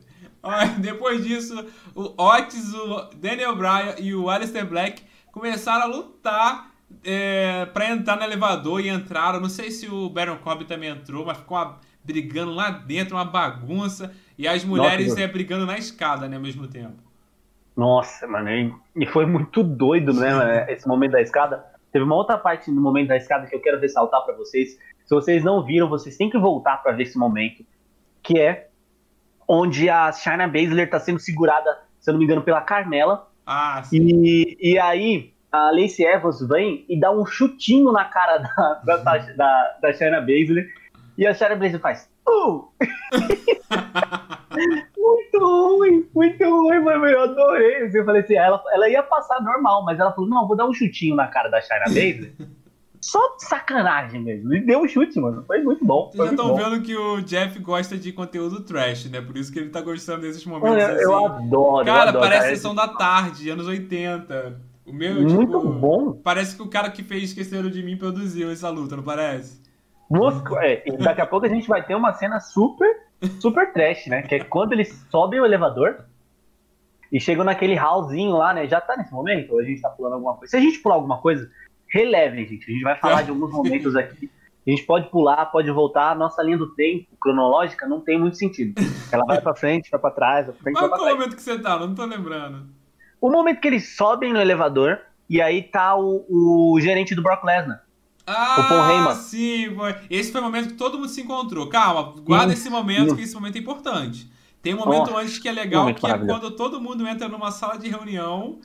[0.79, 6.71] Depois disso, o Otis, o Daniel Bryan e o Alistair Black começaram a lutar
[7.05, 9.41] é, para entrar no elevador e entraram.
[9.41, 13.25] Não sei se o Baron Corbin também entrou, mas ficou uma, brigando lá dentro, uma
[13.25, 14.15] bagunça.
[14.37, 17.08] E as mulheres Nossa, é, brigando na escada né, ao mesmo tempo.
[17.79, 21.65] Nossa, mano, e foi muito doido, né, esse momento da escada.
[21.93, 24.77] Teve uma outra parte no momento da escada que eu quero ressaltar para vocês.
[25.07, 27.65] Se vocês não viram, vocês têm que voltar para ver esse momento,
[28.21, 28.67] que é
[29.47, 33.31] onde a China Baszler tá sendo segurada, se eu não me engano, pela Carmela.
[33.47, 34.09] Ah, sim.
[34.25, 39.19] E, e aí a Lacey Evans vem e dá um chutinho na cara da, da,
[39.37, 40.67] da, da China Baszler.
[41.17, 42.11] E a China Baszler faz...
[42.29, 42.69] Uh!
[45.15, 47.07] muito ruim, muito ruim, mano.
[47.07, 47.91] Eu adorei.
[47.93, 50.75] Eu falei assim, ela, ela ia passar normal, mas ela falou: não, vou dar um
[50.75, 52.33] chutinho na cara da Shayna Baszler.
[53.01, 54.53] Só sacanagem mesmo.
[54.53, 55.45] E deu um chute, mano.
[55.47, 56.11] Foi muito bom.
[56.11, 59.21] Vocês já estão vendo que o Jeff gosta de conteúdo trash, né?
[59.21, 60.83] Por isso que ele tá gostando desses momentos.
[60.83, 61.05] Eu, assim.
[61.05, 61.87] eu adoro.
[61.87, 62.57] Cara, eu adoro, parece cara.
[62.57, 64.61] sessão da tarde, anos 80.
[64.85, 66.13] O meu, muito tipo, bom.
[66.13, 69.63] Parece que o cara que fez Esqueceram de Mim produziu essa luta, não parece?
[70.11, 72.89] Mosca, é, daqui a pouco a gente vai ter uma cena super
[73.41, 74.23] super trash, né?
[74.23, 76.05] Que é quando eles sobem o elevador
[77.13, 78.67] e chegam naquele hallzinho lá, né?
[78.67, 79.53] Já tá nesse momento?
[79.53, 80.51] Ou a gente tá pulando alguma coisa?
[80.51, 81.51] Se a gente pular alguma coisa,
[81.89, 82.71] relevem, gente.
[82.71, 84.31] A gente vai falar de alguns momentos aqui.
[84.67, 86.11] A gente pode pular, pode voltar.
[86.11, 88.75] A nossa linha do tempo cronológica não tem muito sentido.
[89.11, 91.43] Ela vai pra frente, vai pra trás, vai pra frente, Mas qual vai momento que
[91.43, 91.79] você tá?
[91.79, 92.67] Não tô lembrando.
[93.21, 97.43] O momento que eles sobem no elevador e aí tá o, o gerente do Brock
[97.45, 97.83] Lesnar.
[98.29, 99.15] Ah, o Paul Heyman.
[99.15, 99.77] sim.
[100.11, 101.69] Esse foi o momento que todo mundo se encontrou.
[101.69, 104.31] Calma, guarda esse momento, que esse momento é importante.
[104.61, 107.51] Tem um momento Nossa, antes que é legal, que é quando todo mundo entra numa
[107.51, 108.59] sala de reunião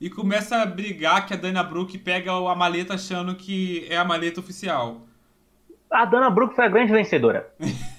[0.00, 4.04] e começa a brigar que a Dana Brooke pega a maleta achando que é a
[4.04, 5.06] maleta oficial.
[5.90, 7.48] A Dana Brooke foi a grande vencedora.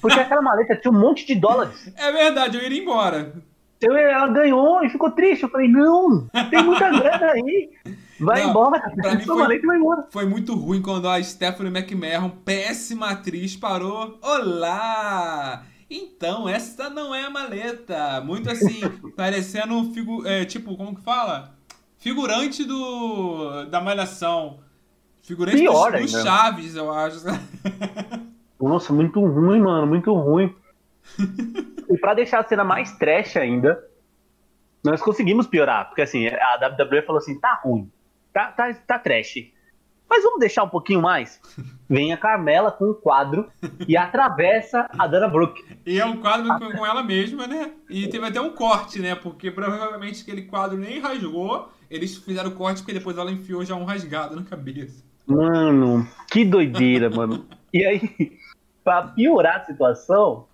[0.01, 1.91] Porque aquela maleta tinha um monte de dólares.
[1.97, 3.33] É verdade, eu iria embora.
[3.81, 5.43] Ela ganhou e ficou triste.
[5.43, 7.69] Eu falei, não, tem muita grana aí.
[8.19, 8.79] Vai não, embora.
[8.79, 10.07] Pra mim foi, vai embora.
[10.09, 14.17] foi muito ruim quando a Stephanie McMahon, péssima atriz, parou.
[14.21, 15.63] Olá!
[15.89, 18.19] Então, essa não é a maleta.
[18.21, 18.81] Muito assim,
[19.15, 21.55] parecendo figu é, tipo, como que fala?
[21.97, 24.59] Figurante do da Malhação.
[25.21, 27.19] Figurante Pior do, do Chaves, eu acho.
[28.59, 30.53] Nossa, muito ruim, mano, muito ruim.
[31.89, 33.81] e pra deixar a cena mais trash ainda,
[34.83, 35.87] nós conseguimos piorar.
[35.87, 37.91] Porque assim, a WWE falou assim: tá ruim
[38.37, 39.51] tá, tá, tá trash.
[40.09, 41.41] Mas vamos deixar um pouquinho mais?
[41.89, 43.49] Vem a Carmela com um quadro
[43.87, 45.63] e atravessa a Dana Brooke.
[45.85, 47.71] E é um quadro com ela mesma, né?
[47.89, 49.15] E teve até um corte, né?
[49.15, 51.71] Porque provavelmente aquele quadro nem rasgou.
[51.89, 55.03] Eles fizeram o corte porque depois ela enfiou já um rasgado na cabeça.
[55.25, 57.45] Mano, que doideira, mano.
[57.73, 58.37] E aí,
[58.83, 60.47] pra piorar a situação,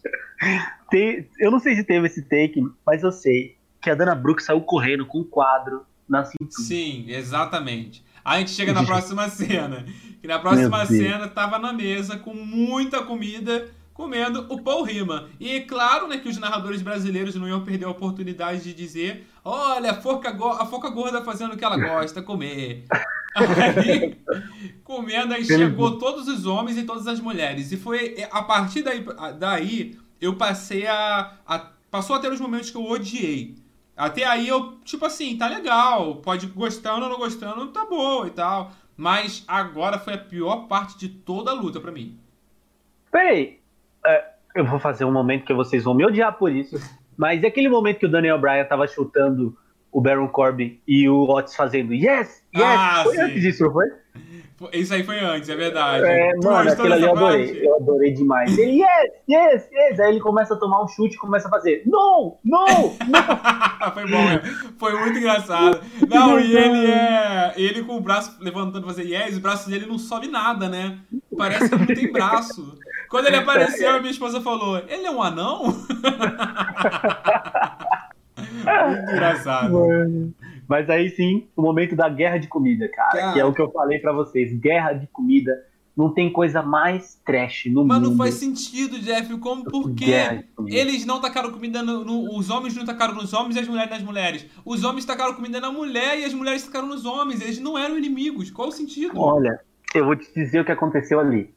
[0.90, 4.42] tem, eu não sei se teve esse take, mas eu sei que a Dana Brooke
[4.42, 6.50] saiu correndo com um quadro na cintura.
[6.50, 8.04] Sim, exatamente.
[8.24, 9.86] Aí a gente chega na próxima cena.
[10.20, 15.28] Que na próxima cena tava na mesa com muita comida, comendo o Paul Rima.
[15.38, 19.26] E é claro, né, que os narradores brasileiros não iam perder a oportunidade de dizer:
[19.44, 22.84] olha, a foca, a gorda fazendo o que ela gosta, comer.
[23.32, 24.18] Aí,
[24.82, 27.70] comendo, aí chegou todos os homens e todas as mulheres.
[27.70, 29.06] E foi a partir daí,
[29.38, 31.70] daí eu passei a, a.
[31.88, 33.54] Passou a ter os momentos que eu odiei.
[34.00, 38.30] Até aí eu, tipo assim, tá legal, pode gostando ou não gostando, tá bom e
[38.30, 38.72] tal.
[38.96, 42.18] Mas agora foi a pior parte de toda a luta para mim.
[43.12, 43.58] Peraí,
[44.06, 46.76] é, eu vou fazer um momento que vocês vão me odiar por isso.
[47.14, 49.54] Mas é aquele momento que o Daniel Bryan tava chutando
[49.92, 52.64] o Baron Corbin e o Otis fazendo yes, yes.
[52.64, 53.22] Ah, foi sim.
[53.22, 53.86] antes disso, não foi?
[54.74, 56.04] Isso aí foi antes, é verdade.
[56.04, 57.46] É, mano, aquilo ali eu adorei.
[57.46, 57.64] Parte?
[57.64, 58.58] Eu adorei demais.
[58.58, 60.00] Ele, yes, yes, yes.
[60.00, 62.92] Aí ele começa a tomar um chute e começa a fazer, não, não, não.
[63.94, 64.42] foi bom, né?
[64.78, 65.80] Foi muito engraçado.
[66.06, 67.54] Não, e ele é.
[67.56, 70.98] Ele com o braço levantando fazer yes, o braço dele não sobe nada, né?
[71.38, 72.76] Parece que não tem braço.
[73.08, 75.64] Quando ele apareceu, a minha esposa falou: Ele é um anão?
[78.36, 79.72] muito engraçado.
[79.72, 80.34] Mano.
[80.70, 83.32] Mas aí sim, o momento da guerra de comida, cara, cara.
[83.32, 84.52] que é o que eu falei para vocês.
[84.52, 85.50] Guerra de comida
[85.96, 88.00] não tem coisa mais trash no Mas mundo.
[88.02, 89.36] Mas não faz sentido, Jeff.
[89.38, 93.58] Como porque eles não tacaram comida no, no, Os homens não tacaram nos homens e
[93.58, 94.46] as mulheres nas mulheres.
[94.64, 97.40] Os homens tacaram comida na mulher e as mulheres tacaram nos homens.
[97.40, 98.48] Eles não eram inimigos.
[98.48, 99.18] Qual o sentido?
[99.18, 99.58] Olha,
[99.92, 101.52] eu vou te dizer o que aconteceu ali.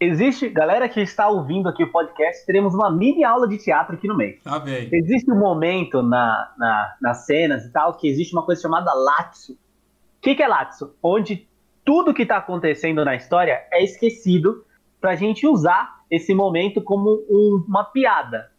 [0.00, 4.08] Existe, galera que está ouvindo aqui o podcast, teremos uma mini aula de teatro aqui
[4.08, 4.40] no meio.
[4.42, 4.88] Tá bem.
[4.92, 9.52] Existe um momento na, na, nas cenas e tal que existe uma coisa chamada lapso.
[9.52, 9.56] O
[10.20, 10.94] que, que é lapso?
[11.02, 11.48] Onde
[11.84, 14.64] tudo que está acontecendo na história é esquecido
[15.00, 18.50] para a gente usar esse momento como um, uma piada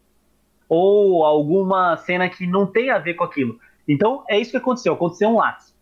[0.69, 3.60] ou alguma cena que não tem a ver com aquilo.
[3.88, 4.93] Então é isso que aconteceu.
[4.93, 5.74] Aconteceu um lapso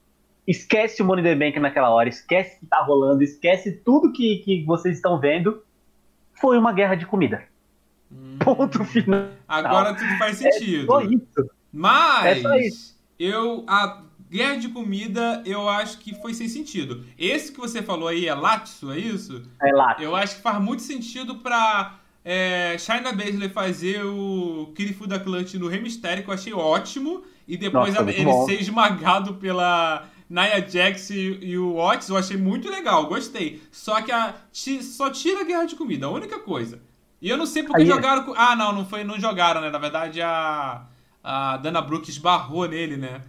[0.48, 4.64] esquece o Money the Bank naquela hora, esquece que tá rolando, esquece tudo que, que
[4.66, 5.64] vocês estão vendo.
[6.34, 7.44] Foi uma guerra de comida.
[8.12, 8.38] Hum.
[8.40, 9.30] Ponto final.
[9.48, 10.84] Agora tudo faz sentido.
[10.84, 11.52] É só isso.
[11.72, 13.00] Mas é só isso.
[13.18, 17.04] eu a guerra de comida eu acho que foi sem sentido.
[17.18, 19.44] Esse que você falou aí é Latsu, é isso?
[19.62, 20.04] É Latsu.
[20.04, 25.56] Eu acho que faz muito sentido pra é, China Baszler fazer o Kirifu da Clutch
[25.56, 27.24] no Rei Mistério, que eu achei ótimo.
[27.48, 28.46] E depois Nossa, ele bom.
[28.46, 33.62] ser esmagado pela Nia Jax e, e, o Otis eu achei muito legal, gostei.
[33.72, 36.82] Só que a, só tira a guerra de comida, a única coisa.
[37.22, 37.94] E eu não sei porque Aí, é.
[37.94, 38.34] jogaram.
[38.36, 39.70] Ah, não, não foi, não jogaram, né?
[39.70, 40.88] Na verdade, a,
[41.24, 43.22] a Dana Brooke esbarrou nele, né?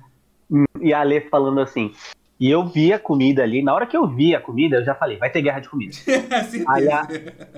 [0.80, 1.92] E a Ale falando assim.
[2.40, 4.94] E eu vi a comida ali, na hora que eu vi a comida, eu já
[4.94, 5.94] falei, vai ter guerra de comida.
[6.68, 7.06] aí, a,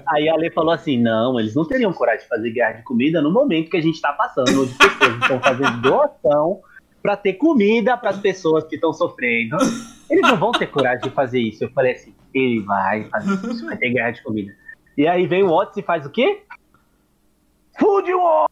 [0.09, 3.23] aí a Ale falou assim: não, eles não teriam coragem de fazer guerra de comida
[3.23, 6.61] no momento que a gente tá passando, onde pessoas estão fazendo doação
[7.03, 9.57] para ter comida para as pessoas que estão sofrendo.
[10.09, 11.65] Eles não vão ter coragem de fazer isso.
[11.65, 14.55] Eu falei assim, ele vai fazer isso, vai ter guerra de comida.
[14.97, 16.43] E aí vem o Otis e faz o quê?
[17.79, 18.47] Food War!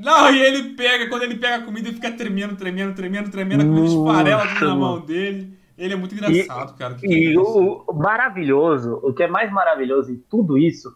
[0.00, 3.62] Não, e ele pega, quando ele pega a comida, ele fica tremendo, tremendo, tremendo, tremendo,
[3.62, 5.56] a comida esfarela tudo na mão dele.
[5.78, 6.94] Ele é muito engraçado, e, cara.
[6.94, 10.94] Que e que é o, o maravilhoso, o que é mais maravilhoso em tudo isso,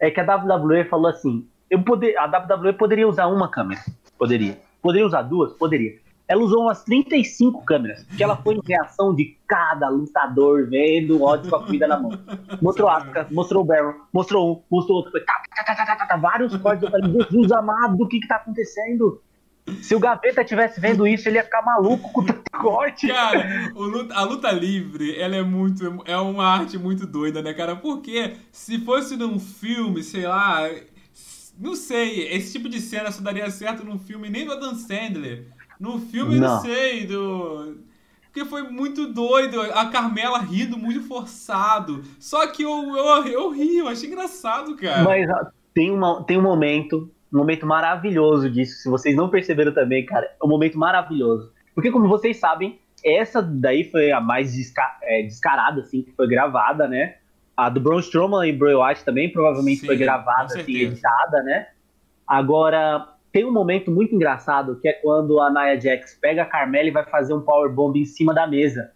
[0.00, 3.80] é que a WWE falou assim: eu poder, a WWE poderia usar uma câmera.
[4.18, 4.58] Poderia.
[4.82, 5.52] Poderia usar duas?
[5.54, 5.98] Poderia.
[6.28, 11.22] Ela usou umas 35 câmeras, que ela foi em reação de cada lutador vendo o
[11.22, 12.10] ódio com a comida na mão.
[12.60, 16.82] Mostrou Asuka, mostrou o Baron, mostrou um, mostrou outro, foi tá, tá, tá, vários cortes.
[16.82, 19.22] Eu falei, Jesus amado, o que que tá acontecendo?
[19.82, 23.06] Se o Gaveta tivesse vendo isso, ele ia ficar maluco com o corte.
[23.08, 26.02] Cara, luta, a luta livre, ela é muito.
[26.04, 27.76] É uma arte muito doida, né, cara?
[27.76, 30.68] Porque se fosse num filme, sei lá.
[31.58, 35.46] Não sei, esse tipo de cena só daria certo num filme nem do Adam Sandler.
[35.78, 37.78] No filme, não, não sei, do.
[38.22, 42.02] Porque foi muito doido, a Carmela rindo muito forçado.
[42.20, 45.02] Só que eu, eu, eu ri, eu achei engraçado, cara.
[45.02, 45.26] Mas
[45.74, 48.82] tem, uma, tem um momento, um momento maravilhoso disso.
[48.82, 51.52] Se vocês não perceberam também, cara, é um momento maravilhoso.
[51.74, 56.28] Porque, como vocês sabem, essa daí foi a mais desca é, descarada, assim, que foi
[56.28, 57.16] gravada, né?
[57.56, 61.68] A do Braun Strowman e Bray Wyatt também provavelmente Sim, foi gravada, assim, editada, né?
[62.26, 66.88] Agora, tem um momento muito engraçado que é quando a Nia Jax pega a Carmela
[66.88, 68.90] e vai fazer um powerbomb em cima da mesa.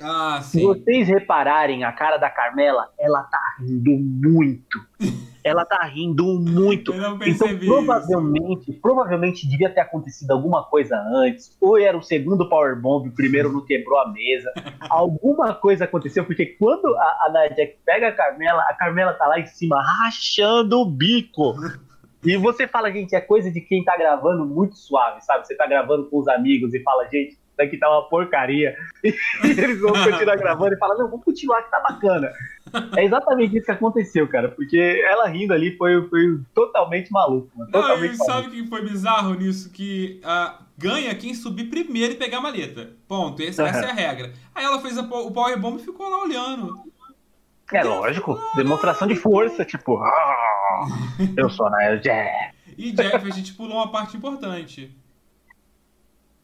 [0.00, 0.60] Ah, sim.
[0.60, 4.78] Se vocês repararem a cara da Carmela, ela tá rindo muito.
[5.42, 6.94] ela tá rindo muito.
[6.94, 8.80] Eu não então provavelmente, isso.
[8.80, 13.64] provavelmente devia ter acontecido alguma coisa antes, ou era o segundo powerbomb, o primeiro não
[13.64, 14.52] quebrou a mesa.
[14.88, 19.26] alguma coisa aconteceu porque quando a, a Nia Jax pega a Carmela, a Carmela tá
[19.26, 21.56] lá em cima rachando o bico.
[22.24, 25.46] E você fala, gente, é coisa de quem tá gravando muito suave, sabe?
[25.46, 28.76] Você tá gravando com os amigos e fala, gente, isso daqui tá uma porcaria.
[29.04, 32.30] E eles vão continuar gravando e falam, não, vamos continuar que tá bacana.
[32.96, 37.50] É exatamente isso que aconteceu, cara, porque ela rindo ali foi, foi totalmente maluco.
[37.54, 39.70] Mano, Não, totalmente e sabe o que foi bizarro nisso?
[39.70, 42.90] Que ah, ganha quem subir primeiro e pegar a maleta.
[43.06, 43.42] Ponto.
[43.42, 44.32] Esse- Essa é a regra.
[44.54, 46.72] Aí ela fez a o Power Bomb e ficou lá olhando.
[47.72, 50.61] É lógico, demonstração de força, tipo, "Ah,
[51.36, 52.56] eu sou a Nia Jax.
[52.76, 54.96] E Jeff, a gente pulou uma parte importante.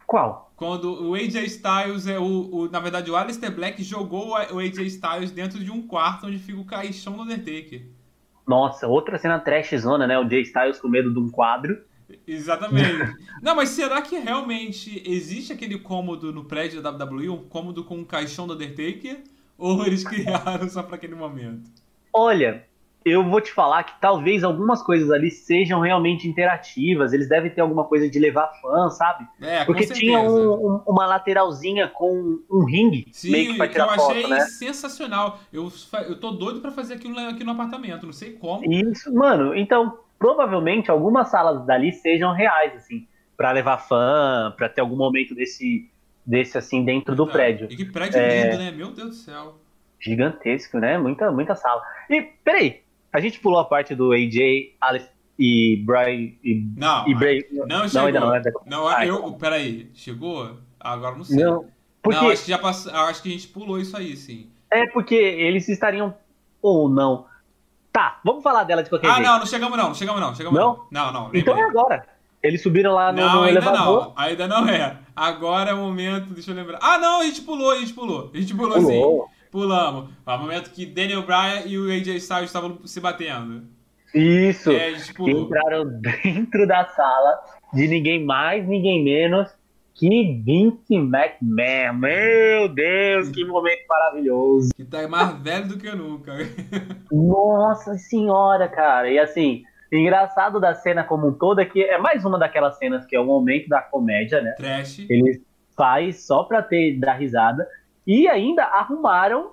[0.07, 0.51] Qual?
[0.57, 4.79] Quando o AJ Styles é o, o- Na verdade, o Aleister Black jogou o AJ
[4.87, 7.87] Styles dentro de um quarto onde fica o caixão do Undertaker.
[8.47, 10.19] Nossa, outra cena trash zona, né?
[10.19, 11.79] O Jay Styles com medo de um quadro.
[12.27, 13.15] Exatamente.
[13.43, 17.99] Não, mas será que realmente existe aquele cômodo no prédio da WWE, um cômodo com
[17.99, 19.23] um caixão do Undertaker?
[19.59, 21.71] Ou eles criaram só pra aquele momento?
[22.11, 22.65] Olha,
[23.11, 27.13] eu vou te falar que talvez algumas coisas ali sejam realmente interativas.
[27.13, 29.27] Eles devem ter alguma coisa de levar fã, sabe?
[29.41, 33.87] É, Porque tinha um- um- uma lateralzinha com um ringue Sim, meio que pra tirar
[33.89, 34.41] eu foto, achei né?
[34.41, 35.39] sensacional.
[35.53, 35.71] Eu,
[36.09, 38.65] eu tô doido pra fazer aquilo aqui no apartamento, não sei como.
[38.73, 39.55] Isso, mano.
[39.55, 45.33] Então, provavelmente algumas salas dali sejam reais, assim, Pra levar fã, pra ter algum momento
[45.33, 45.89] desse,
[46.27, 47.69] desse assim dentro do prédio.
[47.71, 48.47] E que prédio É.
[48.47, 48.71] lindo, né?
[48.73, 49.55] Meu Deus do céu.
[50.01, 50.99] Gigantesco, né?
[50.99, 51.83] Muita, muita sala.
[52.11, 52.81] E peraí,
[53.13, 57.45] a gente pulou a parte do AJ, Alice e Brian e, Não, e Bray.
[57.67, 58.07] não chegou.
[58.07, 58.43] ainda não, né?
[58.67, 59.33] Não, Ah, eu.
[59.35, 60.57] Peraí, chegou?
[60.81, 61.43] Agora não sei.
[61.45, 61.67] Não,
[62.03, 62.93] porque Não, acho que já passou.
[62.93, 64.49] Acho que a gente pulou isso aí, sim.
[64.71, 66.15] é porque eles estariam
[66.61, 67.27] ou não.
[67.93, 69.27] Tá, vamos falar dela de qualquer Ah, jeito.
[69.27, 70.87] não, não chegamos não, não chegamos não, chegamos Não?
[70.91, 71.13] não.
[71.13, 71.31] Não, não.
[71.35, 72.07] Então é agora.
[72.41, 74.05] Eles subiram lá no, Não, no ainda elevador.
[74.05, 74.13] não.
[74.17, 74.97] Ainda não é.
[75.17, 76.79] Agora é o momento, deixa eu lembrar.
[76.81, 78.31] Ah, não, a gente pulou, a gente pulou.
[78.33, 79.27] A gente pulou, Pulou.
[79.29, 79.35] sim.
[79.51, 80.11] Pulamos.
[80.27, 83.65] É o momento que Daniel Bryan e o AJ Styles estavam se batendo.
[84.15, 84.71] Isso.
[84.71, 84.93] É.
[84.93, 87.39] Entraram dentro da sala
[87.73, 89.49] de ninguém mais, ninguém menos
[89.99, 91.95] que Vince McMahon.
[91.95, 94.71] Meu Deus, que momento maravilhoso.
[94.75, 96.33] Que tá mais velho do que nunca.
[97.11, 99.11] Nossa senhora, cara.
[99.11, 103.05] E assim, engraçado da cena como um todo é que é mais uma daquelas cenas
[103.05, 104.53] que é o momento da comédia, né?
[104.53, 105.01] Trash.
[105.11, 105.41] Eles
[105.77, 107.67] faz só pra ter dar risada
[108.09, 109.53] e ainda arrumaram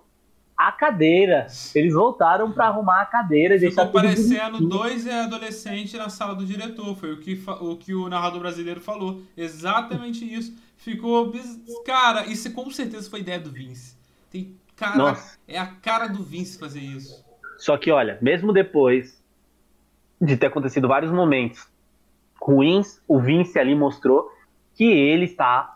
[0.56, 1.48] a cadeira.
[1.76, 4.70] Eles voltaram pra arrumar a cadeira Ficou tudo parecendo bonitinho.
[4.70, 6.96] dois adolescentes na sala do diretor.
[6.96, 9.22] Foi o que, o que o narrador brasileiro falou.
[9.36, 10.56] Exatamente isso.
[10.78, 11.34] Ficou.
[11.86, 13.98] Cara, isso com certeza foi ideia do Vince.
[14.32, 14.98] Tem cara.
[14.98, 15.38] Nossa.
[15.46, 17.26] É a cara do Vince fazer isso.
[17.58, 19.22] Só que, olha, mesmo depois
[20.22, 21.68] de ter acontecido vários momentos
[22.42, 24.32] ruins, o Vince ali mostrou
[24.74, 25.75] que ele está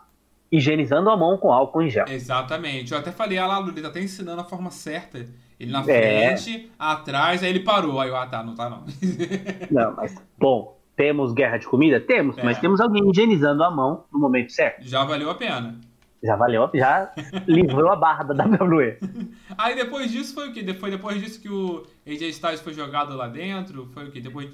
[0.52, 2.06] higienizando a mão com álcool em gel.
[2.08, 2.92] Exatamente.
[2.92, 5.26] Eu até falei, ah lá, ele tá até ensinando a forma certa.
[5.58, 6.36] Ele na É.
[6.36, 8.00] frente, atrás, aí ele parou.
[8.00, 8.84] Aí eu, ah tá, não tá não.
[9.70, 12.00] Não, mas, bom, temos guerra de comida?
[12.00, 12.42] Temos, É.
[12.42, 14.82] mas temos alguém higienizando a mão no momento certo.
[14.86, 15.78] Já valeu a pena.
[16.22, 17.10] Já valeu, já
[17.46, 18.98] livrou a barra da WWE.
[19.56, 20.62] Aí depois disso foi o quê?
[20.74, 23.88] Foi depois disso que o AJ Styles foi jogado lá dentro?
[23.94, 24.20] Foi o quê?
[24.20, 24.50] Depois.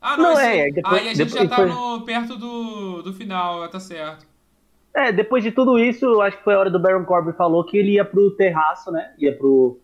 [0.00, 2.36] Ah, não, Não, esse- é, depois- aí a gente já depois tá foi- no- perto
[2.36, 4.26] do, do final, tá certo.
[4.96, 7.76] É, depois de tudo isso, acho que foi a hora do Baron Corbin falou que
[7.76, 9.12] ele ia pro terraço, né?
[9.18, 9.78] Ia pro,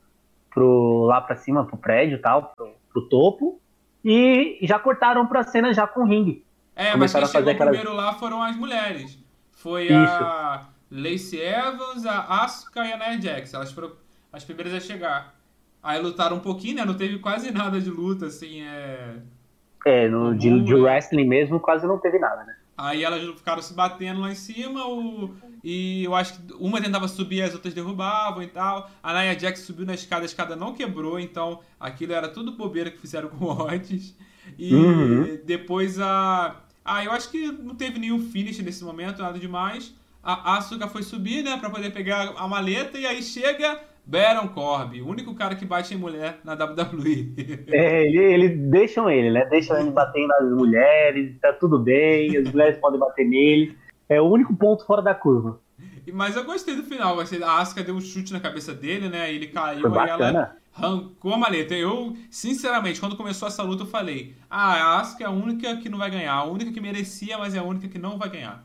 [0.51, 3.61] pro lá pra cima, pro prédio e tal, pro, pro topo.
[4.05, 6.45] E já cortaram pra cena já com o ringue.
[6.75, 9.19] É, mas Começaram quem a fazer chegou aquela- primeiro lá foram as mulheres.
[9.53, 13.53] Foi a Lacey Evans, a Asuka e a Nia Jax.
[13.55, 13.93] Elas foram
[14.33, 15.35] as primeiras a chegar.
[15.83, 16.85] Aí lutaram um pouquinho, né?
[16.85, 19.17] Não teve quase nada de luta, assim, é...
[19.85, 20.83] É, no, de, de Uhum.
[20.85, 22.55] wrestling mesmo quase não teve nada, né?
[22.83, 25.33] Aí elas ficaram se batendo lá em cima, o...
[25.63, 28.91] e eu acho que uma tentava subir, as outras derrubavam e tal.
[29.01, 32.91] A Nia Jax subiu na escada, a escada não quebrou, então aquilo era tudo bobeira
[32.91, 34.17] que fizeram com o Otis.
[34.59, 35.39] E Uhum.
[35.45, 36.57] depois a.
[36.85, 39.95] Ah, eu acho que não teve nenhum finish nesse momento, nada demais.
[40.21, 45.01] A Asuka foi subir, né, pra poder pegar a maleta, e aí chega Baron Corbin,
[45.01, 47.35] o único cara que bate em mulher na WWE.
[47.69, 49.45] É, ele, eles deixam ele, né?
[49.47, 53.77] Deixam ele bater nas mulheres, tá tudo bem, as mulheres podem bater nele.
[54.09, 55.61] É o único ponto fora da curva.
[56.13, 57.19] Mas eu gostei do final.
[57.21, 59.33] A Asuka deu um chute na cabeça dele, né?
[59.33, 61.75] Ele caiu, aí ela arrancou a maleta.
[61.75, 65.89] Eu, sinceramente, quando começou essa luta, eu falei: Ah, a Asuka é a única que
[65.89, 66.35] não vai ganhar.
[66.35, 68.65] A única que merecia, mas é a única que não vai ganhar.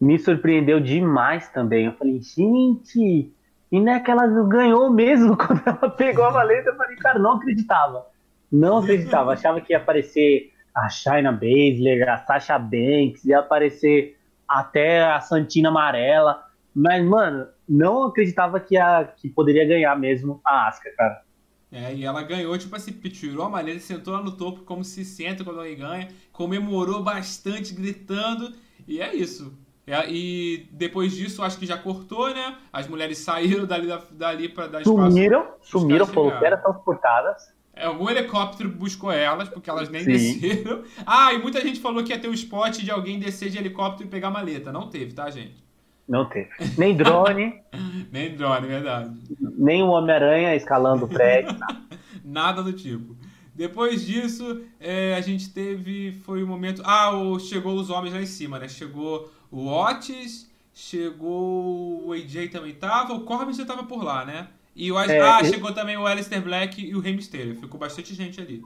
[0.00, 1.86] Me surpreendeu demais também.
[1.86, 3.32] Eu falei, gente,
[3.70, 4.02] e não é
[4.48, 6.70] ganhou mesmo quando ela pegou a maleta?
[6.70, 8.06] Eu falei, cara, não acreditava.
[8.50, 9.32] Não acreditava.
[9.32, 15.68] Achava que ia aparecer a China Baszler, a Sasha Banks, ia aparecer até a Santina
[15.68, 16.44] Amarela.
[16.74, 21.22] Mas, mano, não acreditava que, a, que poderia ganhar mesmo a Asuka, cara.
[21.70, 25.04] É, e ela ganhou, tipo assim, tirou a maleta, sentou lá no topo, como se
[25.04, 28.54] senta quando alguém ganha, comemorou bastante, gritando,
[28.86, 29.52] e é isso.
[29.88, 32.56] É, e depois disso, acho que já cortou, né?
[32.70, 35.10] As mulheres saíram dali, dali para dar espaço.
[35.10, 37.54] Sumiram, sumiram, foram teletransportadas.
[37.74, 40.12] É, algum helicóptero buscou elas, porque elas nem Sim.
[40.12, 40.82] desceram.
[41.06, 43.56] Ah, e muita gente falou que ia ter o um spot de alguém descer de
[43.56, 44.70] helicóptero e pegar maleta.
[44.70, 45.64] Não teve, tá, gente?
[46.06, 46.50] Não teve.
[46.76, 47.54] Nem drone.
[48.12, 49.10] Nem drone, verdade.
[49.56, 51.56] Nem o Homem-Aranha escalando o prédio.
[52.22, 53.16] Nada do tipo.
[53.54, 56.12] Depois disso, é, a gente teve.
[56.24, 56.82] Foi o um momento.
[56.84, 58.68] Ah, o, chegou os homens lá em cima, né?
[58.68, 64.48] Chegou o Otis, chegou o AJ também tava, o Corbin já tava por lá, né?
[64.74, 67.56] E o é, ah, chegou também o Alistair Black e o Rey Mysterio.
[67.56, 68.62] Ficou bastante gente ali.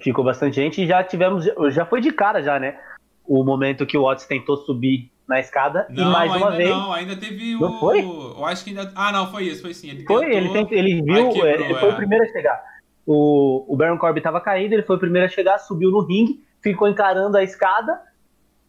[0.00, 1.44] Ficou bastante gente e já tivemos.
[1.70, 2.78] Já foi de cara já, né?
[3.26, 6.70] O momento que o Otis tentou subir na escada não, e mais uma vez.
[6.70, 7.80] Não, ainda teve não o.
[7.80, 8.00] Foi?
[8.00, 8.92] Eu acho que ainda.
[8.94, 9.90] Ah, não, foi isso, foi sim.
[9.90, 10.68] Ele foi, tentou...
[10.70, 11.92] ele, ele viu, quebrou, ele foi é.
[11.92, 12.62] o primeiro a chegar.
[13.04, 16.44] O, o Baron Corbin estava caído, ele foi o primeiro a chegar, subiu no ringue,
[16.60, 18.00] ficou encarando a escada,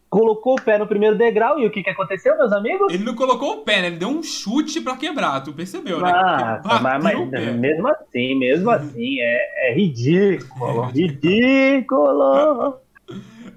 [0.10, 2.94] colocou o pé no primeiro degrau e o que, que aconteceu, meus amigos?
[2.94, 3.88] Ele não colocou o pé, né?
[3.88, 6.12] Ele deu um chute para quebrar, tu percebeu, né?
[6.14, 12.80] Ah, mas, mas mesmo assim, mesmo assim, é, é ridículo, ridículo.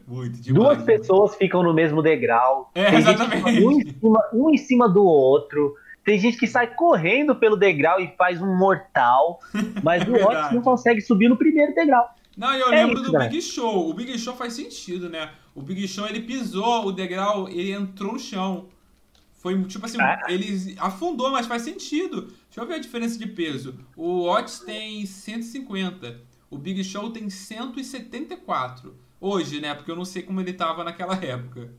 [0.07, 2.70] Muito demais, Duas pessoas ficam no mesmo degrau.
[2.74, 3.64] É, exatamente.
[3.64, 5.74] Um em, cima, um em cima do outro.
[6.05, 9.38] Tem gente que sai correndo pelo degrau e faz um mortal,
[9.84, 12.09] mas o Otis não consegue subir no primeiro degrau.
[12.36, 13.28] Não, eu é lembro isso, do né?
[13.28, 13.88] Big Show.
[13.88, 15.28] O Big Show faz sentido, né?
[15.55, 18.68] O Big Show ele pisou o degrau, ele entrou no chão.
[19.32, 20.20] Foi tipo assim, ah.
[20.28, 22.22] ele afundou, mas faz sentido.
[22.22, 23.78] Deixa eu ver a diferença de peso.
[23.96, 26.20] O Otis tem 150,
[26.51, 28.94] o Big Show tem 174.
[29.20, 29.74] Hoje, né?
[29.74, 31.70] Porque eu não sei como ele tava naquela época.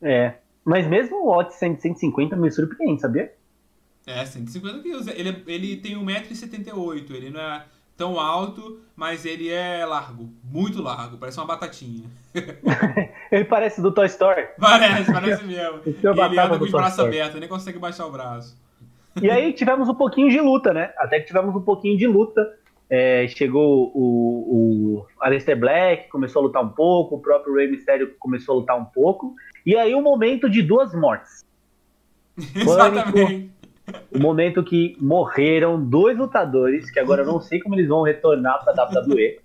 [0.00, 0.38] É.
[0.64, 3.34] Mas mesmo o Otis 150 me surpreende, sabia?
[4.06, 5.06] É, 150 quilos.
[5.06, 7.10] Ele, ele tem 1,78m.
[7.10, 10.28] Ele não é tão alto, mas ele é largo.
[10.42, 11.16] Muito largo.
[11.16, 12.04] Parece uma batatinha.
[13.30, 14.46] ele parece do Toy Story.
[14.58, 15.80] Parece, parece mesmo.
[15.86, 18.56] ele anda com os braços abertos, nem consegue baixar o braço.
[19.20, 20.92] E aí tivemos um pouquinho de luta, né?
[20.98, 22.58] Até que tivemos um pouquinho de luta.
[22.90, 28.14] É, chegou o, o Aleister Black, começou a lutar um pouco, o próprio Rey Mysterio
[28.18, 29.34] começou a lutar um pouco.
[29.64, 31.44] E aí o um momento de duas mortes.
[32.54, 33.50] Exatamente.
[34.10, 38.64] O momento que morreram dois lutadores, que agora eu não sei como eles vão retornar
[38.64, 39.38] para a WWE.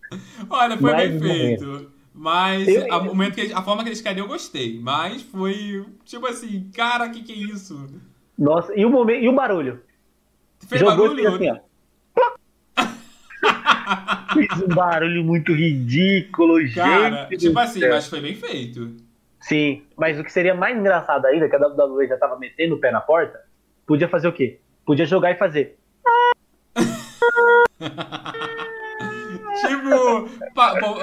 [0.50, 1.92] Olha, foi bem feito.
[2.14, 4.80] Mas eu, a, momento que, a forma que eles queriam eu gostei.
[4.82, 7.88] Mas foi tipo assim, cara, o que, que é isso?
[8.38, 9.82] Nossa, e o, momento, e o barulho?
[10.68, 11.36] Fez Jogou barulho?
[11.36, 11.58] Assim, ó.
[14.34, 17.38] Fez um barulho muito ridículo, Cara, gente.
[17.38, 18.96] Tipo assim, mas foi bem feito.
[19.40, 22.80] Sim, mas o que seria mais engraçado ainda, que a WWE já tava metendo o
[22.80, 23.40] pé na porta,
[23.90, 24.60] podia fazer o quê?
[24.86, 25.80] Podia jogar e fazer.
[29.66, 30.30] tipo,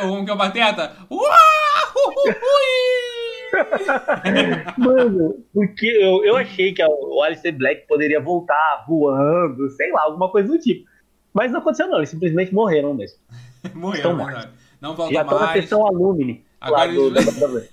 [0.07, 0.93] como que é o Bateta?
[4.79, 10.31] Mano, porque eu, eu achei que o Alistair Black poderia voltar voando, sei lá, alguma
[10.31, 10.89] coisa do tipo.
[11.35, 11.99] Mas não aconteceu, não.
[11.99, 13.19] Eles simplesmente morreram mesmo.
[13.75, 14.51] morreram, verdade.
[14.81, 15.41] Não voltam Já mais.
[15.41, 16.45] Já estão Alumni.
[16.61, 17.29] Agora eles...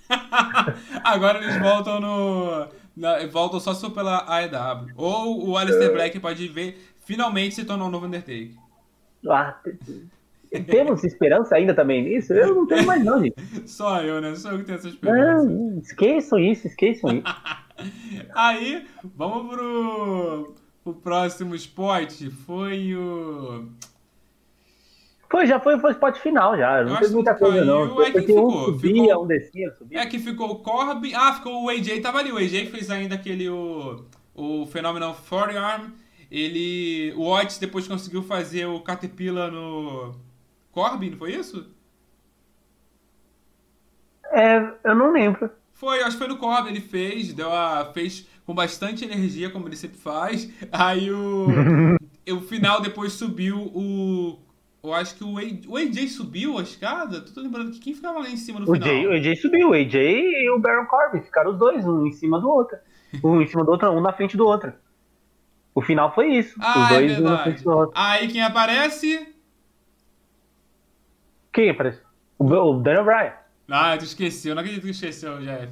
[1.04, 2.68] Agora eles voltam no.
[2.96, 3.26] Na...
[3.28, 4.94] voltam só pela AEW.
[4.96, 5.94] Ou o Alistair é.
[5.94, 8.52] Black pode ver, finalmente se tornou um novo Undertaker.
[9.30, 9.56] Ah,
[10.68, 12.34] temos esperança ainda também nisso?
[12.34, 13.36] Eu não tenho mais, não, gente.
[13.66, 14.36] Só eu, né?
[14.36, 15.46] Só eu que tenho essa esperança.
[15.46, 17.24] Não, esqueçam isso, esqueçam isso.
[18.36, 18.86] Aí,
[19.16, 20.54] vamos pro
[20.86, 22.12] o próximo spot
[22.46, 23.70] foi o.
[25.34, 26.84] Foi, já foi, foi o spot final, já.
[26.84, 28.04] Não teve muita coisa, não.
[28.04, 30.00] É que ficou, um subia, ficou, um descia, subia.
[30.00, 31.16] É que ficou o Corbin.
[31.16, 32.32] Ah, ficou o AJ, tava ali.
[32.32, 33.50] O AJ fez ainda aquele.
[33.50, 34.06] O,
[34.36, 35.90] o Phenomenal Forearm.
[36.30, 37.16] Ele.
[37.18, 40.14] O Otis depois conseguiu fazer o Caterpillar no.
[40.72, 41.66] Corbin, não foi isso?
[44.32, 45.50] É, eu não lembro.
[45.74, 47.92] Foi, acho que foi no Corbin, ele fez, deu a.
[47.92, 50.48] fez com bastante energia, como ele sempre faz.
[50.72, 51.48] Aí o.
[52.38, 54.38] o final depois subiu o.
[54.84, 57.22] Eu acho que o AJ, o AJ subiu a escada.
[57.22, 58.90] Tô lembrando que quem ficava lá em cima no o final?
[58.90, 61.22] AJ, o AJ subiu, o AJ e o Baron Corbin.
[61.22, 62.78] Ficaram os dois, um em cima do outro.
[63.24, 64.74] Um em cima do outro, um na frente do outro.
[65.76, 66.56] O final foi isso.
[66.60, 67.94] Ah, os dois é um na frente do outro.
[67.96, 69.28] Aí quem aparece?
[71.54, 72.02] Quem aparece?
[72.40, 73.34] O, o Daniel Bryan.
[73.70, 74.50] Ah, tu esqueceu.
[74.50, 75.72] Eu não acredito que esqueceu, Jeff.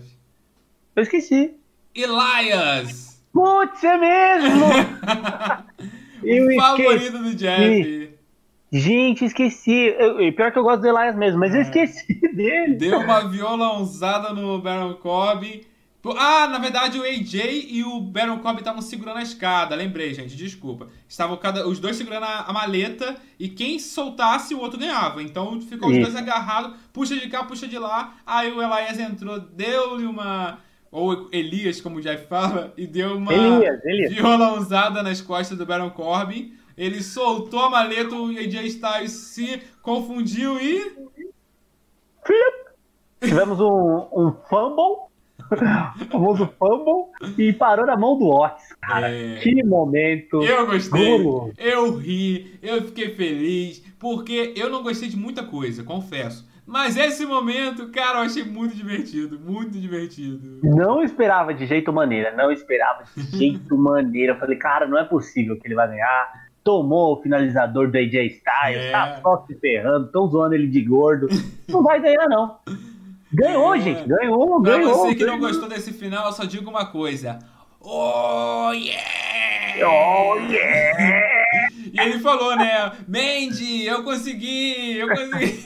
[0.96, 1.56] Eu esqueci.
[1.96, 3.26] Elias!
[3.34, 4.66] Putz, é mesmo!
[6.22, 8.21] o favorito do Jeff.
[8.72, 9.94] Gente, esqueci.
[10.00, 11.58] Eu, pior que eu gosto do Elias mesmo, mas é.
[11.58, 12.76] eu esqueci dele.
[12.76, 15.62] Deu uma violãozada no Baron Corbin.
[16.18, 19.76] Ah, na verdade o AJ e o Baron Corbin estavam segurando a escada.
[19.76, 20.88] Lembrei, gente, desculpa.
[21.08, 25.22] Estavam cada, os dois segurando a, a, maleta e quem soltasse o outro ganhava.
[25.22, 28.16] Então ficou os dois agarrados, puxa de cá, puxa de lá.
[28.26, 30.60] Aí o Elias entrou, deu-lhe uma.
[30.92, 34.14] Ou Elias, como o Jeff fala, e deu uma Elias, Elias.
[34.14, 36.54] violãozada nas costas do Baron Corbin.
[36.78, 41.10] Ele soltou a maleta, o AJ Styles se confundiu e.
[43.22, 45.12] Tivemos um, um fumble
[45.52, 49.12] o famoso fumble e parou na mão do Otis, cara.
[49.12, 49.40] É...
[49.40, 50.42] Que momento.
[50.42, 51.18] Eu gostei.
[51.18, 51.54] Gulo.
[51.58, 56.50] Eu ri, eu fiquei feliz, porque eu não gostei de muita coisa, confesso.
[56.66, 60.60] Mas esse momento, cara, eu achei muito divertido, muito divertido.
[60.64, 64.34] Não esperava de jeito maneira, não esperava de jeito maneira.
[64.34, 66.41] Eu falei, cara, não é possível que ele vai ganhar.
[66.64, 68.92] Tomou o finalizador do AJ Styles, é.
[68.92, 71.28] tá só se ferrando, tão zoando ele de gordo.
[71.68, 72.58] Não vai ganhar, não.
[73.34, 73.80] Ganhou, é.
[73.80, 74.08] gente.
[74.08, 74.92] Ganhou, pra ganhou.
[74.92, 75.38] Pra você que ganhou.
[75.38, 77.40] não gostou desse final, eu só digo uma coisa.
[77.80, 79.88] Oh, yeah!
[79.88, 81.46] Oh, yeah!
[81.92, 82.92] E ele falou, né?
[83.08, 84.98] Mandy, eu consegui!
[84.98, 85.64] Eu consegui!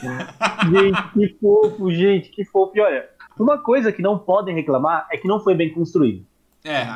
[0.72, 2.72] gente, que fofo, gente, que fofo.
[2.74, 3.06] E olha,
[3.38, 6.24] uma coisa que não podem reclamar é que não foi bem construído.
[6.64, 6.86] É.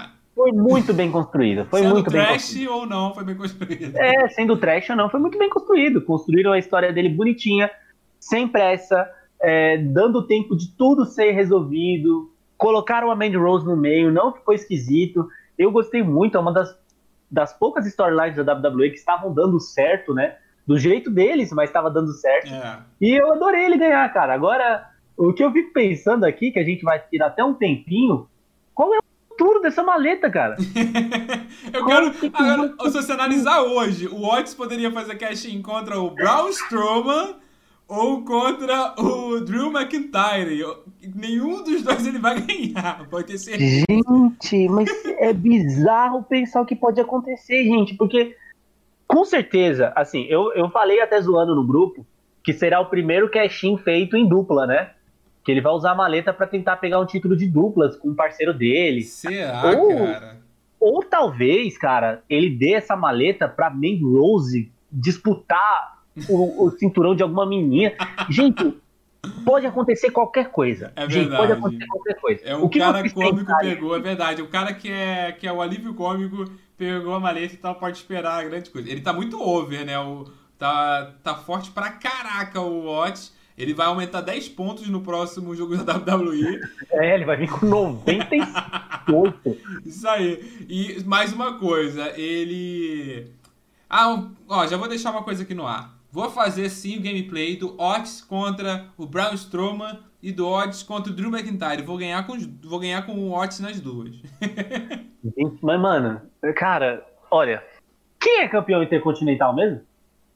[0.41, 1.67] Foi muito bem construído.
[1.67, 2.73] Foi sendo muito bem construído.
[2.73, 3.97] ou não, foi bem construído.
[3.97, 6.01] É, sendo trash ou não, foi muito bem construído.
[6.01, 7.71] Construíram a história dele bonitinha,
[8.19, 9.07] sem pressa
[9.41, 12.33] é, dando tempo de tudo ser resolvido.
[12.57, 15.29] Colocaram a Mandy Rose no meio, não ficou esquisito.
[15.59, 16.77] Eu gostei muito, é uma das,
[17.31, 20.37] das poucas storylines da WWE que estavam dando certo, né?
[20.67, 22.53] Do jeito deles, mas estava dando certo.
[22.53, 22.79] É.
[23.01, 24.35] E eu adorei ele ganhar, cara.
[24.35, 28.29] Agora, o que eu fico pensando aqui, que a gente vai tirar até um tempinho,
[28.75, 29.03] qual é o
[29.41, 30.57] futuro dessa maleta, cara?
[31.73, 32.11] eu quero.
[32.13, 37.37] Que agora, se você analisar hoje, o Otis poderia fazer cash-in contra o Braun Strowman
[37.89, 40.63] ou contra o Drew McIntyre.
[41.15, 43.85] Nenhum dos dois ele vai ganhar, pode ter certeza.
[43.89, 48.37] Gente, mas é bizarro pensar o que pode acontecer, gente, porque
[49.09, 52.07] com certeza, assim, eu, eu falei até zoando no grupo
[52.45, 54.91] que será o primeiro cash-in feito em dupla, né?
[55.45, 58.15] Que ele vai usar a maleta para tentar pegar um título de duplas com um
[58.15, 59.03] parceiro dele.
[59.03, 60.37] Será, ou, cara?
[60.79, 67.23] Ou talvez, cara, ele dê essa maleta pra Mandy Rose disputar o, o cinturão de
[67.23, 67.93] alguma menina.
[68.29, 68.77] Gente,
[69.45, 70.93] pode acontecer qualquer coisa.
[70.97, 72.41] É Gente, pode acontecer qualquer coisa.
[72.45, 74.43] É o, o que cara cômico pegou, é verdade.
[74.43, 76.45] O cara que é, que é o alívio cômico
[76.77, 78.91] pegou a maleta e tal, pode esperar grande coisa.
[78.91, 79.99] Ele tá muito over, né?
[79.99, 80.25] O,
[80.59, 83.33] tá, tá forte pra caraca o Watch.
[83.61, 86.61] Ele vai aumentar 10 pontos no próximo jogo da WWE.
[86.93, 89.57] É, ele vai vir com 98.
[89.87, 90.67] Isso aí.
[90.69, 93.31] E mais uma coisa, ele.
[93.89, 95.97] Ah, ó, já vou deixar uma coisa aqui no ar.
[96.11, 101.13] Vou fazer sim o gameplay do Otis contra o Braun Strowman e do Otis contra
[101.13, 101.83] o Drew McIntyre.
[101.83, 104.17] Vou ganhar com, vou ganhar com o Otis nas duas.
[105.63, 106.21] Mas, mano,
[106.57, 107.63] cara, olha.
[108.19, 109.81] Quem é campeão intercontinental mesmo?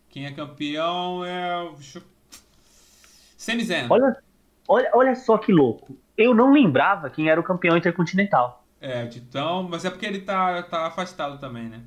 [0.09, 1.68] Quem é campeão é.
[3.45, 3.86] Sami Zayn.
[3.90, 4.16] Olha,
[4.66, 5.97] olha, olha só que louco.
[6.16, 8.64] Eu não lembrava quem era o campeão intercontinental.
[8.80, 11.80] É, Titão, mas é porque ele tá, tá afastado também, né?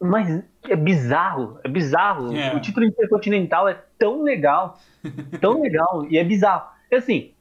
[0.00, 2.34] Mas é bizarro, é bizarro.
[2.34, 2.54] É.
[2.54, 4.80] O título intercontinental é tão legal,
[5.40, 6.70] tão legal, e é bizarro.
[6.90, 7.32] E assim,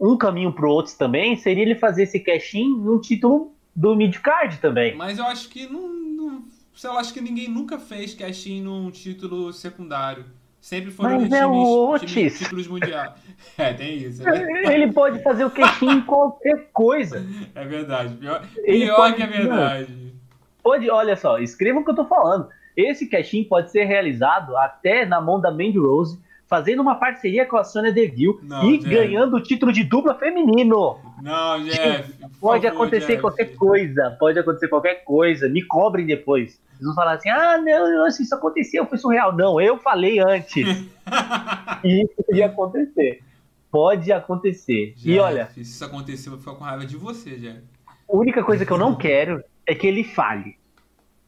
[0.00, 4.96] um caminho pro outro também seria ele fazer esse cash-in num título do midcard também.
[4.96, 8.90] Mas eu acho que não, não sei lá, acho que ninguém nunca fez cash-in num
[8.90, 10.24] título secundário.
[10.62, 13.12] Sempre foram Mas é o times, títulos mundiais.
[13.58, 14.22] É, tem isso.
[14.22, 14.72] Né?
[14.72, 17.26] Ele pode fazer o cash-in em qualquer coisa.
[17.54, 18.14] É verdade.
[18.14, 20.14] Pior, pior que é verdade.
[20.62, 22.48] Pode, olha só, escreva o que eu tô falando.
[22.76, 27.56] Esse cash pode ser realizado até na mão da Mandy Rose, fazendo uma parceria com
[27.56, 28.88] a Sonya Deville não, e Jeff.
[28.88, 30.96] ganhando o título de dupla feminino.
[31.20, 32.14] Não, Jeff.
[32.40, 33.20] Pode favor, acontecer Jeff.
[33.20, 35.48] qualquer coisa, pode acontecer qualquer coisa.
[35.48, 36.60] Me cobrem depois.
[36.82, 39.34] Vão falar assim: ah, não, isso aconteceu, foi surreal.
[39.34, 40.56] Não, eu falei antes.
[41.84, 43.22] e isso ia acontecer.
[43.70, 44.92] Pode acontecer.
[44.96, 45.48] Jeff, e olha.
[45.54, 47.62] Se isso acontecer, eu vou ficar com raiva de você, Jeff.
[47.88, 50.56] A única coisa que eu não quero é que ele falhe.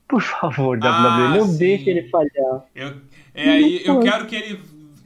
[0.06, 1.58] Por favor, WWE, ah, não sim.
[1.58, 2.66] deixe ele falhar.
[2.74, 3.00] Eu,
[3.32, 4.60] é, eu quero que ele,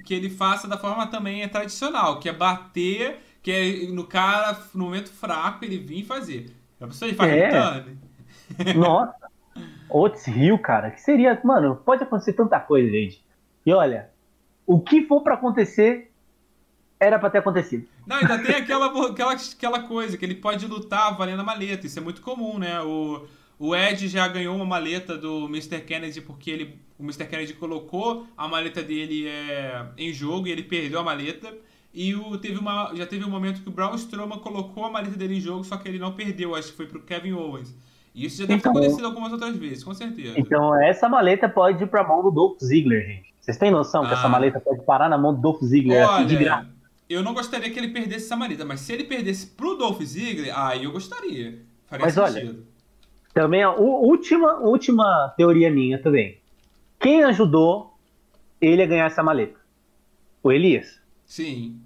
[0.05, 4.87] que ele faça da forma também tradicional, que é bater, que é no cara, no
[4.87, 6.51] momento fraco, ele vir fazer.
[6.81, 8.75] É a pessoa ele faz é.
[8.75, 9.15] Nossa.
[9.91, 11.41] Otis Rio, cara, que seria.
[11.43, 13.25] Mano, pode acontecer tanta coisa, gente.
[13.65, 14.11] E olha,
[14.67, 16.11] o que for para acontecer,
[17.01, 17.87] era para ter acontecido.
[18.07, 21.87] Não, ainda tem aquela, aquela, aquela coisa que ele pode lutar valendo a maleta.
[21.87, 22.81] Isso é muito comum, né?
[22.83, 23.27] O,
[23.59, 25.81] o Ed já ganhou uma maleta do Mr.
[25.83, 27.27] Kennedy porque ele, o Mr.
[27.27, 31.55] Kennedy colocou a maleta dele é, em jogo e ele perdeu a maleta.
[31.93, 35.17] E o, teve uma, já teve um momento que o Braun Strowman colocou a maleta
[35.17, 37.75] dele em jogo, só que ele não perdeu, acho que foi pro Kevin Owens.
[38.19, 40.35] E isso já deve Então- ter acontecido algumas outras vezes, com certeza.
[40.39, 43.33] Então essa maleta pode ir pra mão do Dolph Ziggler, gente.
[43.41, 44.15] Vocês têm noção que Ah.
[44.15, 46.63] essa maleta pode parar na mão do Dolph Ziggler assim de graça?
[46.63, 46.69] Olha,
[47.09, 50.53] eu não gostaria que ele perdesse essa maleta, mas se ele perdesse pro Dolph Ziggler,
[50.59, 51.61] aí eu gostaria.
[51.87, 52.67] Faria Mas olha, sentido.
[53.33, 56.39] Também a última, última teoria minha também.
[56.99, 57.95] Quem ajudou
[58.61, 59.59] ele a ganhar essa maleta?
[60.43, 61.01] O Elias.
[61.25, 61.79] Sim.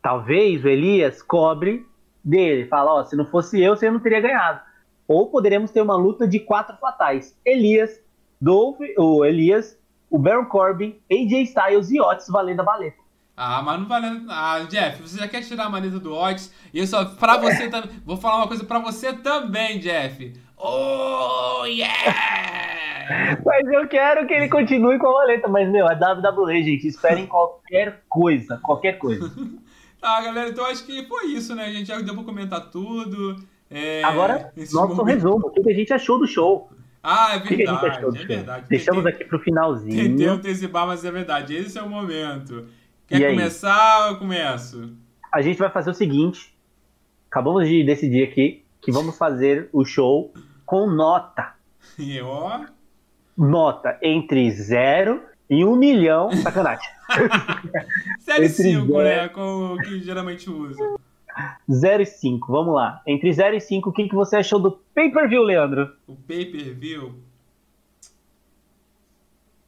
[0.00, 1.84] Talvez o Elias cobre
[2.24, 2.66] dele.
[2.66, 4.60] Fala, ó, se não fosse eu, você não teria ganhado.
[5.08, 7.36] Ou poderemos ter uma luta de quatro fatais.
[7.44, 8.00] Elias,
[8.40, 9.78] Dolph, o Elias,
[10.10, 13.06] o Baron Corbin, AJ Styles e Otis valendo a maleta.
[13.36, 14.24] Ah, mas não vale.
[14.30, 16.52] Ah, Jeff, você já quer tirar a maleta do Otis?
[16.72, 17.04] E eu só.
[17.04, 17.90] Pra você também.
[18.04, 20.32] Vou falar uma coisa pra você também, Jeff.
[20.56, 23.38] Oh, yeah!
[23.44, 25.48] Mas eu quero que ele continue com a maleta.
[25.48, 26.86] Mas, meu, é WWE, gente.
[26.86, 28.58] Esperem qualquer coisa.
[28.62, 29.30] Qualquer coisa.
[29.98, 31.64] Tá, galera, então acho que foi isso, né?
[31.64, 33.42] A gente já deu pra comentar tudo.
[33.70, 35.46] É, Agora, nosso momentos- resumo.
[35.48, 36.70] O que a gente achou do show?
[37.02, 38.66] Ah, é verdade, é verdade.
[38.68, 40.30] Deixamos Tentei- aqui pro Tentei finalzinho.
[40.32, 41.54] antecipar, mas é verdade.
[41.54, 42.66] Esse é o momento.
[43.06, 43.34] Quer E aí?
[43.36, 44.92] começar ou eu começo?
[45.32, 46.56] A gente vai fazer o seguinte.
[47.30, 50.32] Acabamos de decidir aqui que vamos fazer o show
[50.64, 51.54] com nota.
[51.98, 52.60] E ó.
[53.38, 56.30] Nota entre 0 e 1 um milhão.
[56.32, 56.88] Sacanagem.
[58.20, 59.04] Série Entre 5, zero.
[59.04, 59.28] né?
[59.28, 60.82] Com o que geralmente usa.
[61.70, 62.50] 0 e 5.
[62.52, 63.02] Vamos lá.
[63.06, 65.92] Entre 0 e 5, o que, que você achou do pay-per-view, Leandro?
[66.06, 67.14] O pay-per-view.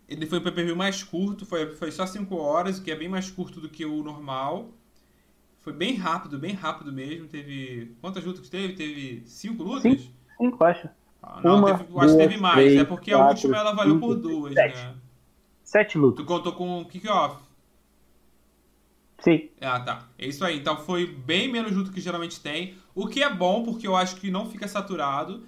[0.08, 3.08] Ele foi o pay-per-view mais curto, foi, foi só 5 horas, o que é bem
[3.08, 4.70] mais curto do que o normal.
[5.60, 7.28] Foi bem rápido, bem rápido mesmo.
[7.28, 7.94] Teve.
[8.00, 8.72] Quantas lutas teve?
[8.74, 9.82] Teve 5 lutas?
[9.82, 10.12] Cinco.
[10.38, 10.88] 5, acho.
[11.22, 12.54] Ah, não, Uma, teve, eu acho que teve duas, mais.
[12.54, 14.76] três, é porque a quatro, última ela valeu cinco, por duas, sete.
[14.76, 14.94] né?
[15.64, 16.24] 7 lutas.
[16.24, 17.42] Tu contou com o kick-off.
[19.18, 19.48] Sim.
[19.60, 20.08] Ah, tá.
[20.18, 20.58] É isso aí.
[20.58, 22.74] Então foi bem menos luta que geralmente tem.
[22.94, 25.44] O que é bom, porque eu acho que não fica saturado.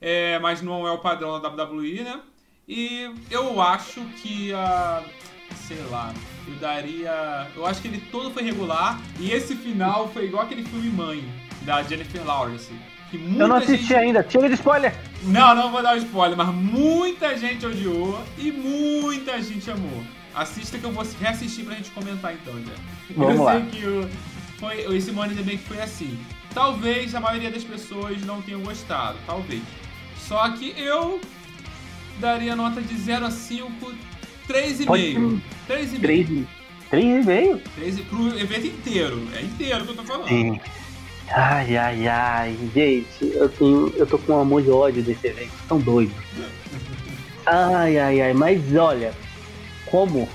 [0.00, 2.20] É, mas não é o padrão da WWE, né?
[2.68, 5.02] E eu acho que a.
[5.66, 6.12] Sei lá.
[6.46, 7.48] Eu daria.
[7.56, 9.00] Eu acho que ele todo foi regular.
[9.18, 11.24] E esse final foi igual aquele filme Mãe,
[11.62, 12.72] da Jennifer Lawrence.
[13.10, 13.94] Que muita Eu não assisti gente...
[13.94, 14.28] ainda.
[14.28, 14.94] Chega de spoiler.
[15.22, 20.02] Não, não vou dar um spoiler, mas muita gente odiou e muita gente amou.
[20.38, 22.72] Assista que eu vou reassistir pra gente comentar então, já.
[23.16, 23.52] Vamos eu lá.
[23.52, 24.08] sei que o,
[24.58, 26.18] foi, esse Money the Bank foi assim.
[26.54, 29.62] Talvez a maioria das pessoas não tenham gostado, talvez.
[30.16, 31.20] Só que eu
[32.20, 33.92] daria nota de 0 a 5,
[34.48, 34.86] 3,5.
[34.86, 36.00] Pode- 3,5.
[36.00, 36.28] 3
[36.90, 37.60] 3 e meio?
[37.76, 39.28] 3 pro evento inteiro.
[39.34, 40.28] É inteiro que eu tô falando.
[40.28, 40.58] Sim.
[41.30, 42.56] Ai, ai, ai.
[42.74, 45.52] Gente, eu, tenho, eu tô com um amor de ódio desse evento.
[45.68, 46.14] São doidos.
[47.46, 48.34] Ai, ai, ai.
[48.34, 49.14] Mas olha,
[49.90, 50.28] como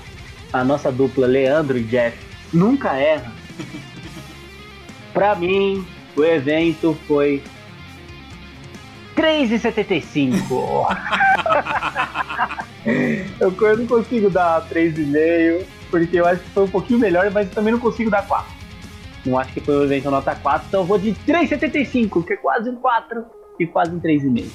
[0.52, 2.16] a nossa dupla Leandro e Jeff
[2.52, 3.32] nunca erra,
[5.12, 5.84] pra mim,
[6.16, 7.42] o evento foi
[9.16, 10.86] 3,75.
[13.40, 17.48] eu, eu não consigo dar 3,5, porque eu acho que foi um pouquinho melhor, mas
[17.48, 18.52] eu também não consigo dar 4.
[19.26, 22.36] Não acho que foi um evento nota 4, então eu vou de 3,75, que é
[22.36, 23.24] quase um 4
[23.58, 24.46] e quase um 3,5.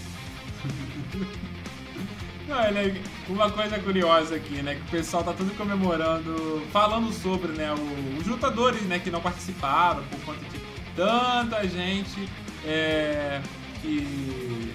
[2.52, 2.96] Olha,
[3.30, 4.76] uma coisa curiosa aqui, né?
[4.76, 7.72] Que o pessoal tá tudo comemorando, falando sobre, né?
[7.74, 9.00] o- os lutadores, né?
[9.00, 10.60] Que não participaram por conta de
[10.96, 12.28] tanta gente
[12.66, 13.40] é,
[13.82, 14.74] que...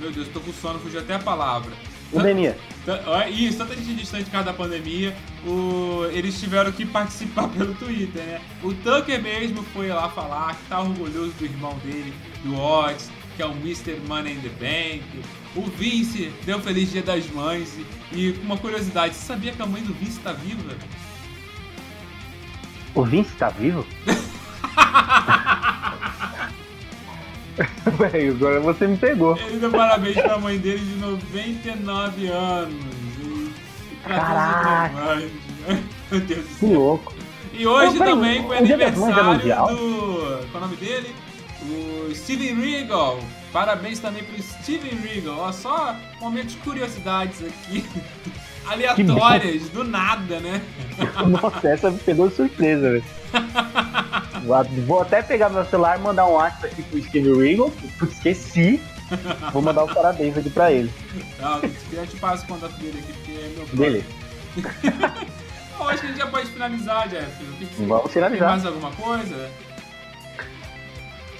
[0.00, 1.70] Meu Deus, tô com sono, fugiu até a palavra.
[2.12, 2.56] Pandemia.
[3.30, 5.14] Isso, tanta gente distante por causa da pandemia,
[5.46, 8.40] o- eles tiveram que participar pelo Twitter, né?
[8.62, 12.12] O Tucker mesmo foi lá falar que tá orgulhoso do irmão dele,
[12.42, 13.10] do Otis,
[13.40, 13.98] que é o Mr.
[14.06, 15.02] Money in the Bank.
[15.56, 17.74] O Vince deu Feliz Dia das Mães.
[18.12, 20.74] E uma curiosidade, você sabia que a mãe do Vince tá viva?
[22.94, 23.86] O Vince tá vivo?
[27.96, 29.38] Velho, agora você me pegou.
[29.38, 32.84] Ele deu parabéns pra mãe dele de 99 anos.
[34.06, 34.94] Caraca.
[34.94, 35.30] mães.
[36.10, 36.78] Meu Deus do Que céu.
[36.78, 37.14] louco.
[37.54, 39.48] E hoje Ô, também foi é aniversário do.
[39.48, 39.70] Qual
[40.52, 41.14] é o nome dele?
[41.62, 43.18] O Steven Regal.
[43.52, 45.36] Parabéns também pro Steven Regal.
[45.38, 47.84] Ó, só momentos de curiosidades aqui.
[48.66, 50.62] Aleatórias, do nada, né?
[51.26, 53.04] Nossa, essa me pegou de surpresa, velho.
[54.86, 58.80] Vou- até pegar meu celular e mandar um WhatsApp aqui pro Steve Regal, porque esqueci.
[59.52, 60.90] Vou mandar os parabéns aqui pra ele.
[61.40, 61.60] Não,
[61.92, 63.66] eu te passo o contato dele aqui, porque é meu.
[63.72, 64.06] Beleza.
[65.76, 67.26] Bom, acho que a gente já pode finalizar, Jeff.
[67.78, 68.48] Vamos finalizar.
[68.48, 69.50] Tem mais alguma coisa?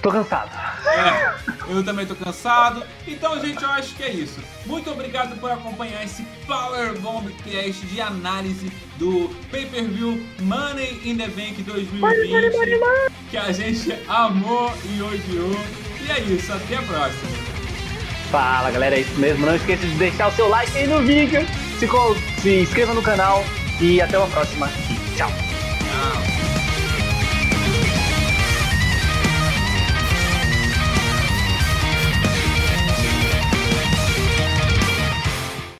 [0.01, 0.49] Tô cansado.
[0.87, 1.35] É,
[1.69, 2.83] eu também tô cansado.
[3.07, 4.39] Então, gente, eu acho que é isso.
[4.65, 11.27] Muito obrigado por acompanhar esse Power Bomb Cast de análise do pay-per-view Money in the
[11.27, 15.55] Bank 2020 que a gente amou e odiou.
[16.01, 17.29] E é isso, até a próxima.
[18.29, 19.45] Fala galera, é isso mesmo.
[19.45, 21.45] Não esqueça de deixar o seu like aí no vídeo,
[21.79, 21.87] se,
[22.41, 23.43] se inscreva no canal
[23.79, 24.69] e até uma próxima.
[24.89, 25.31] E tchau!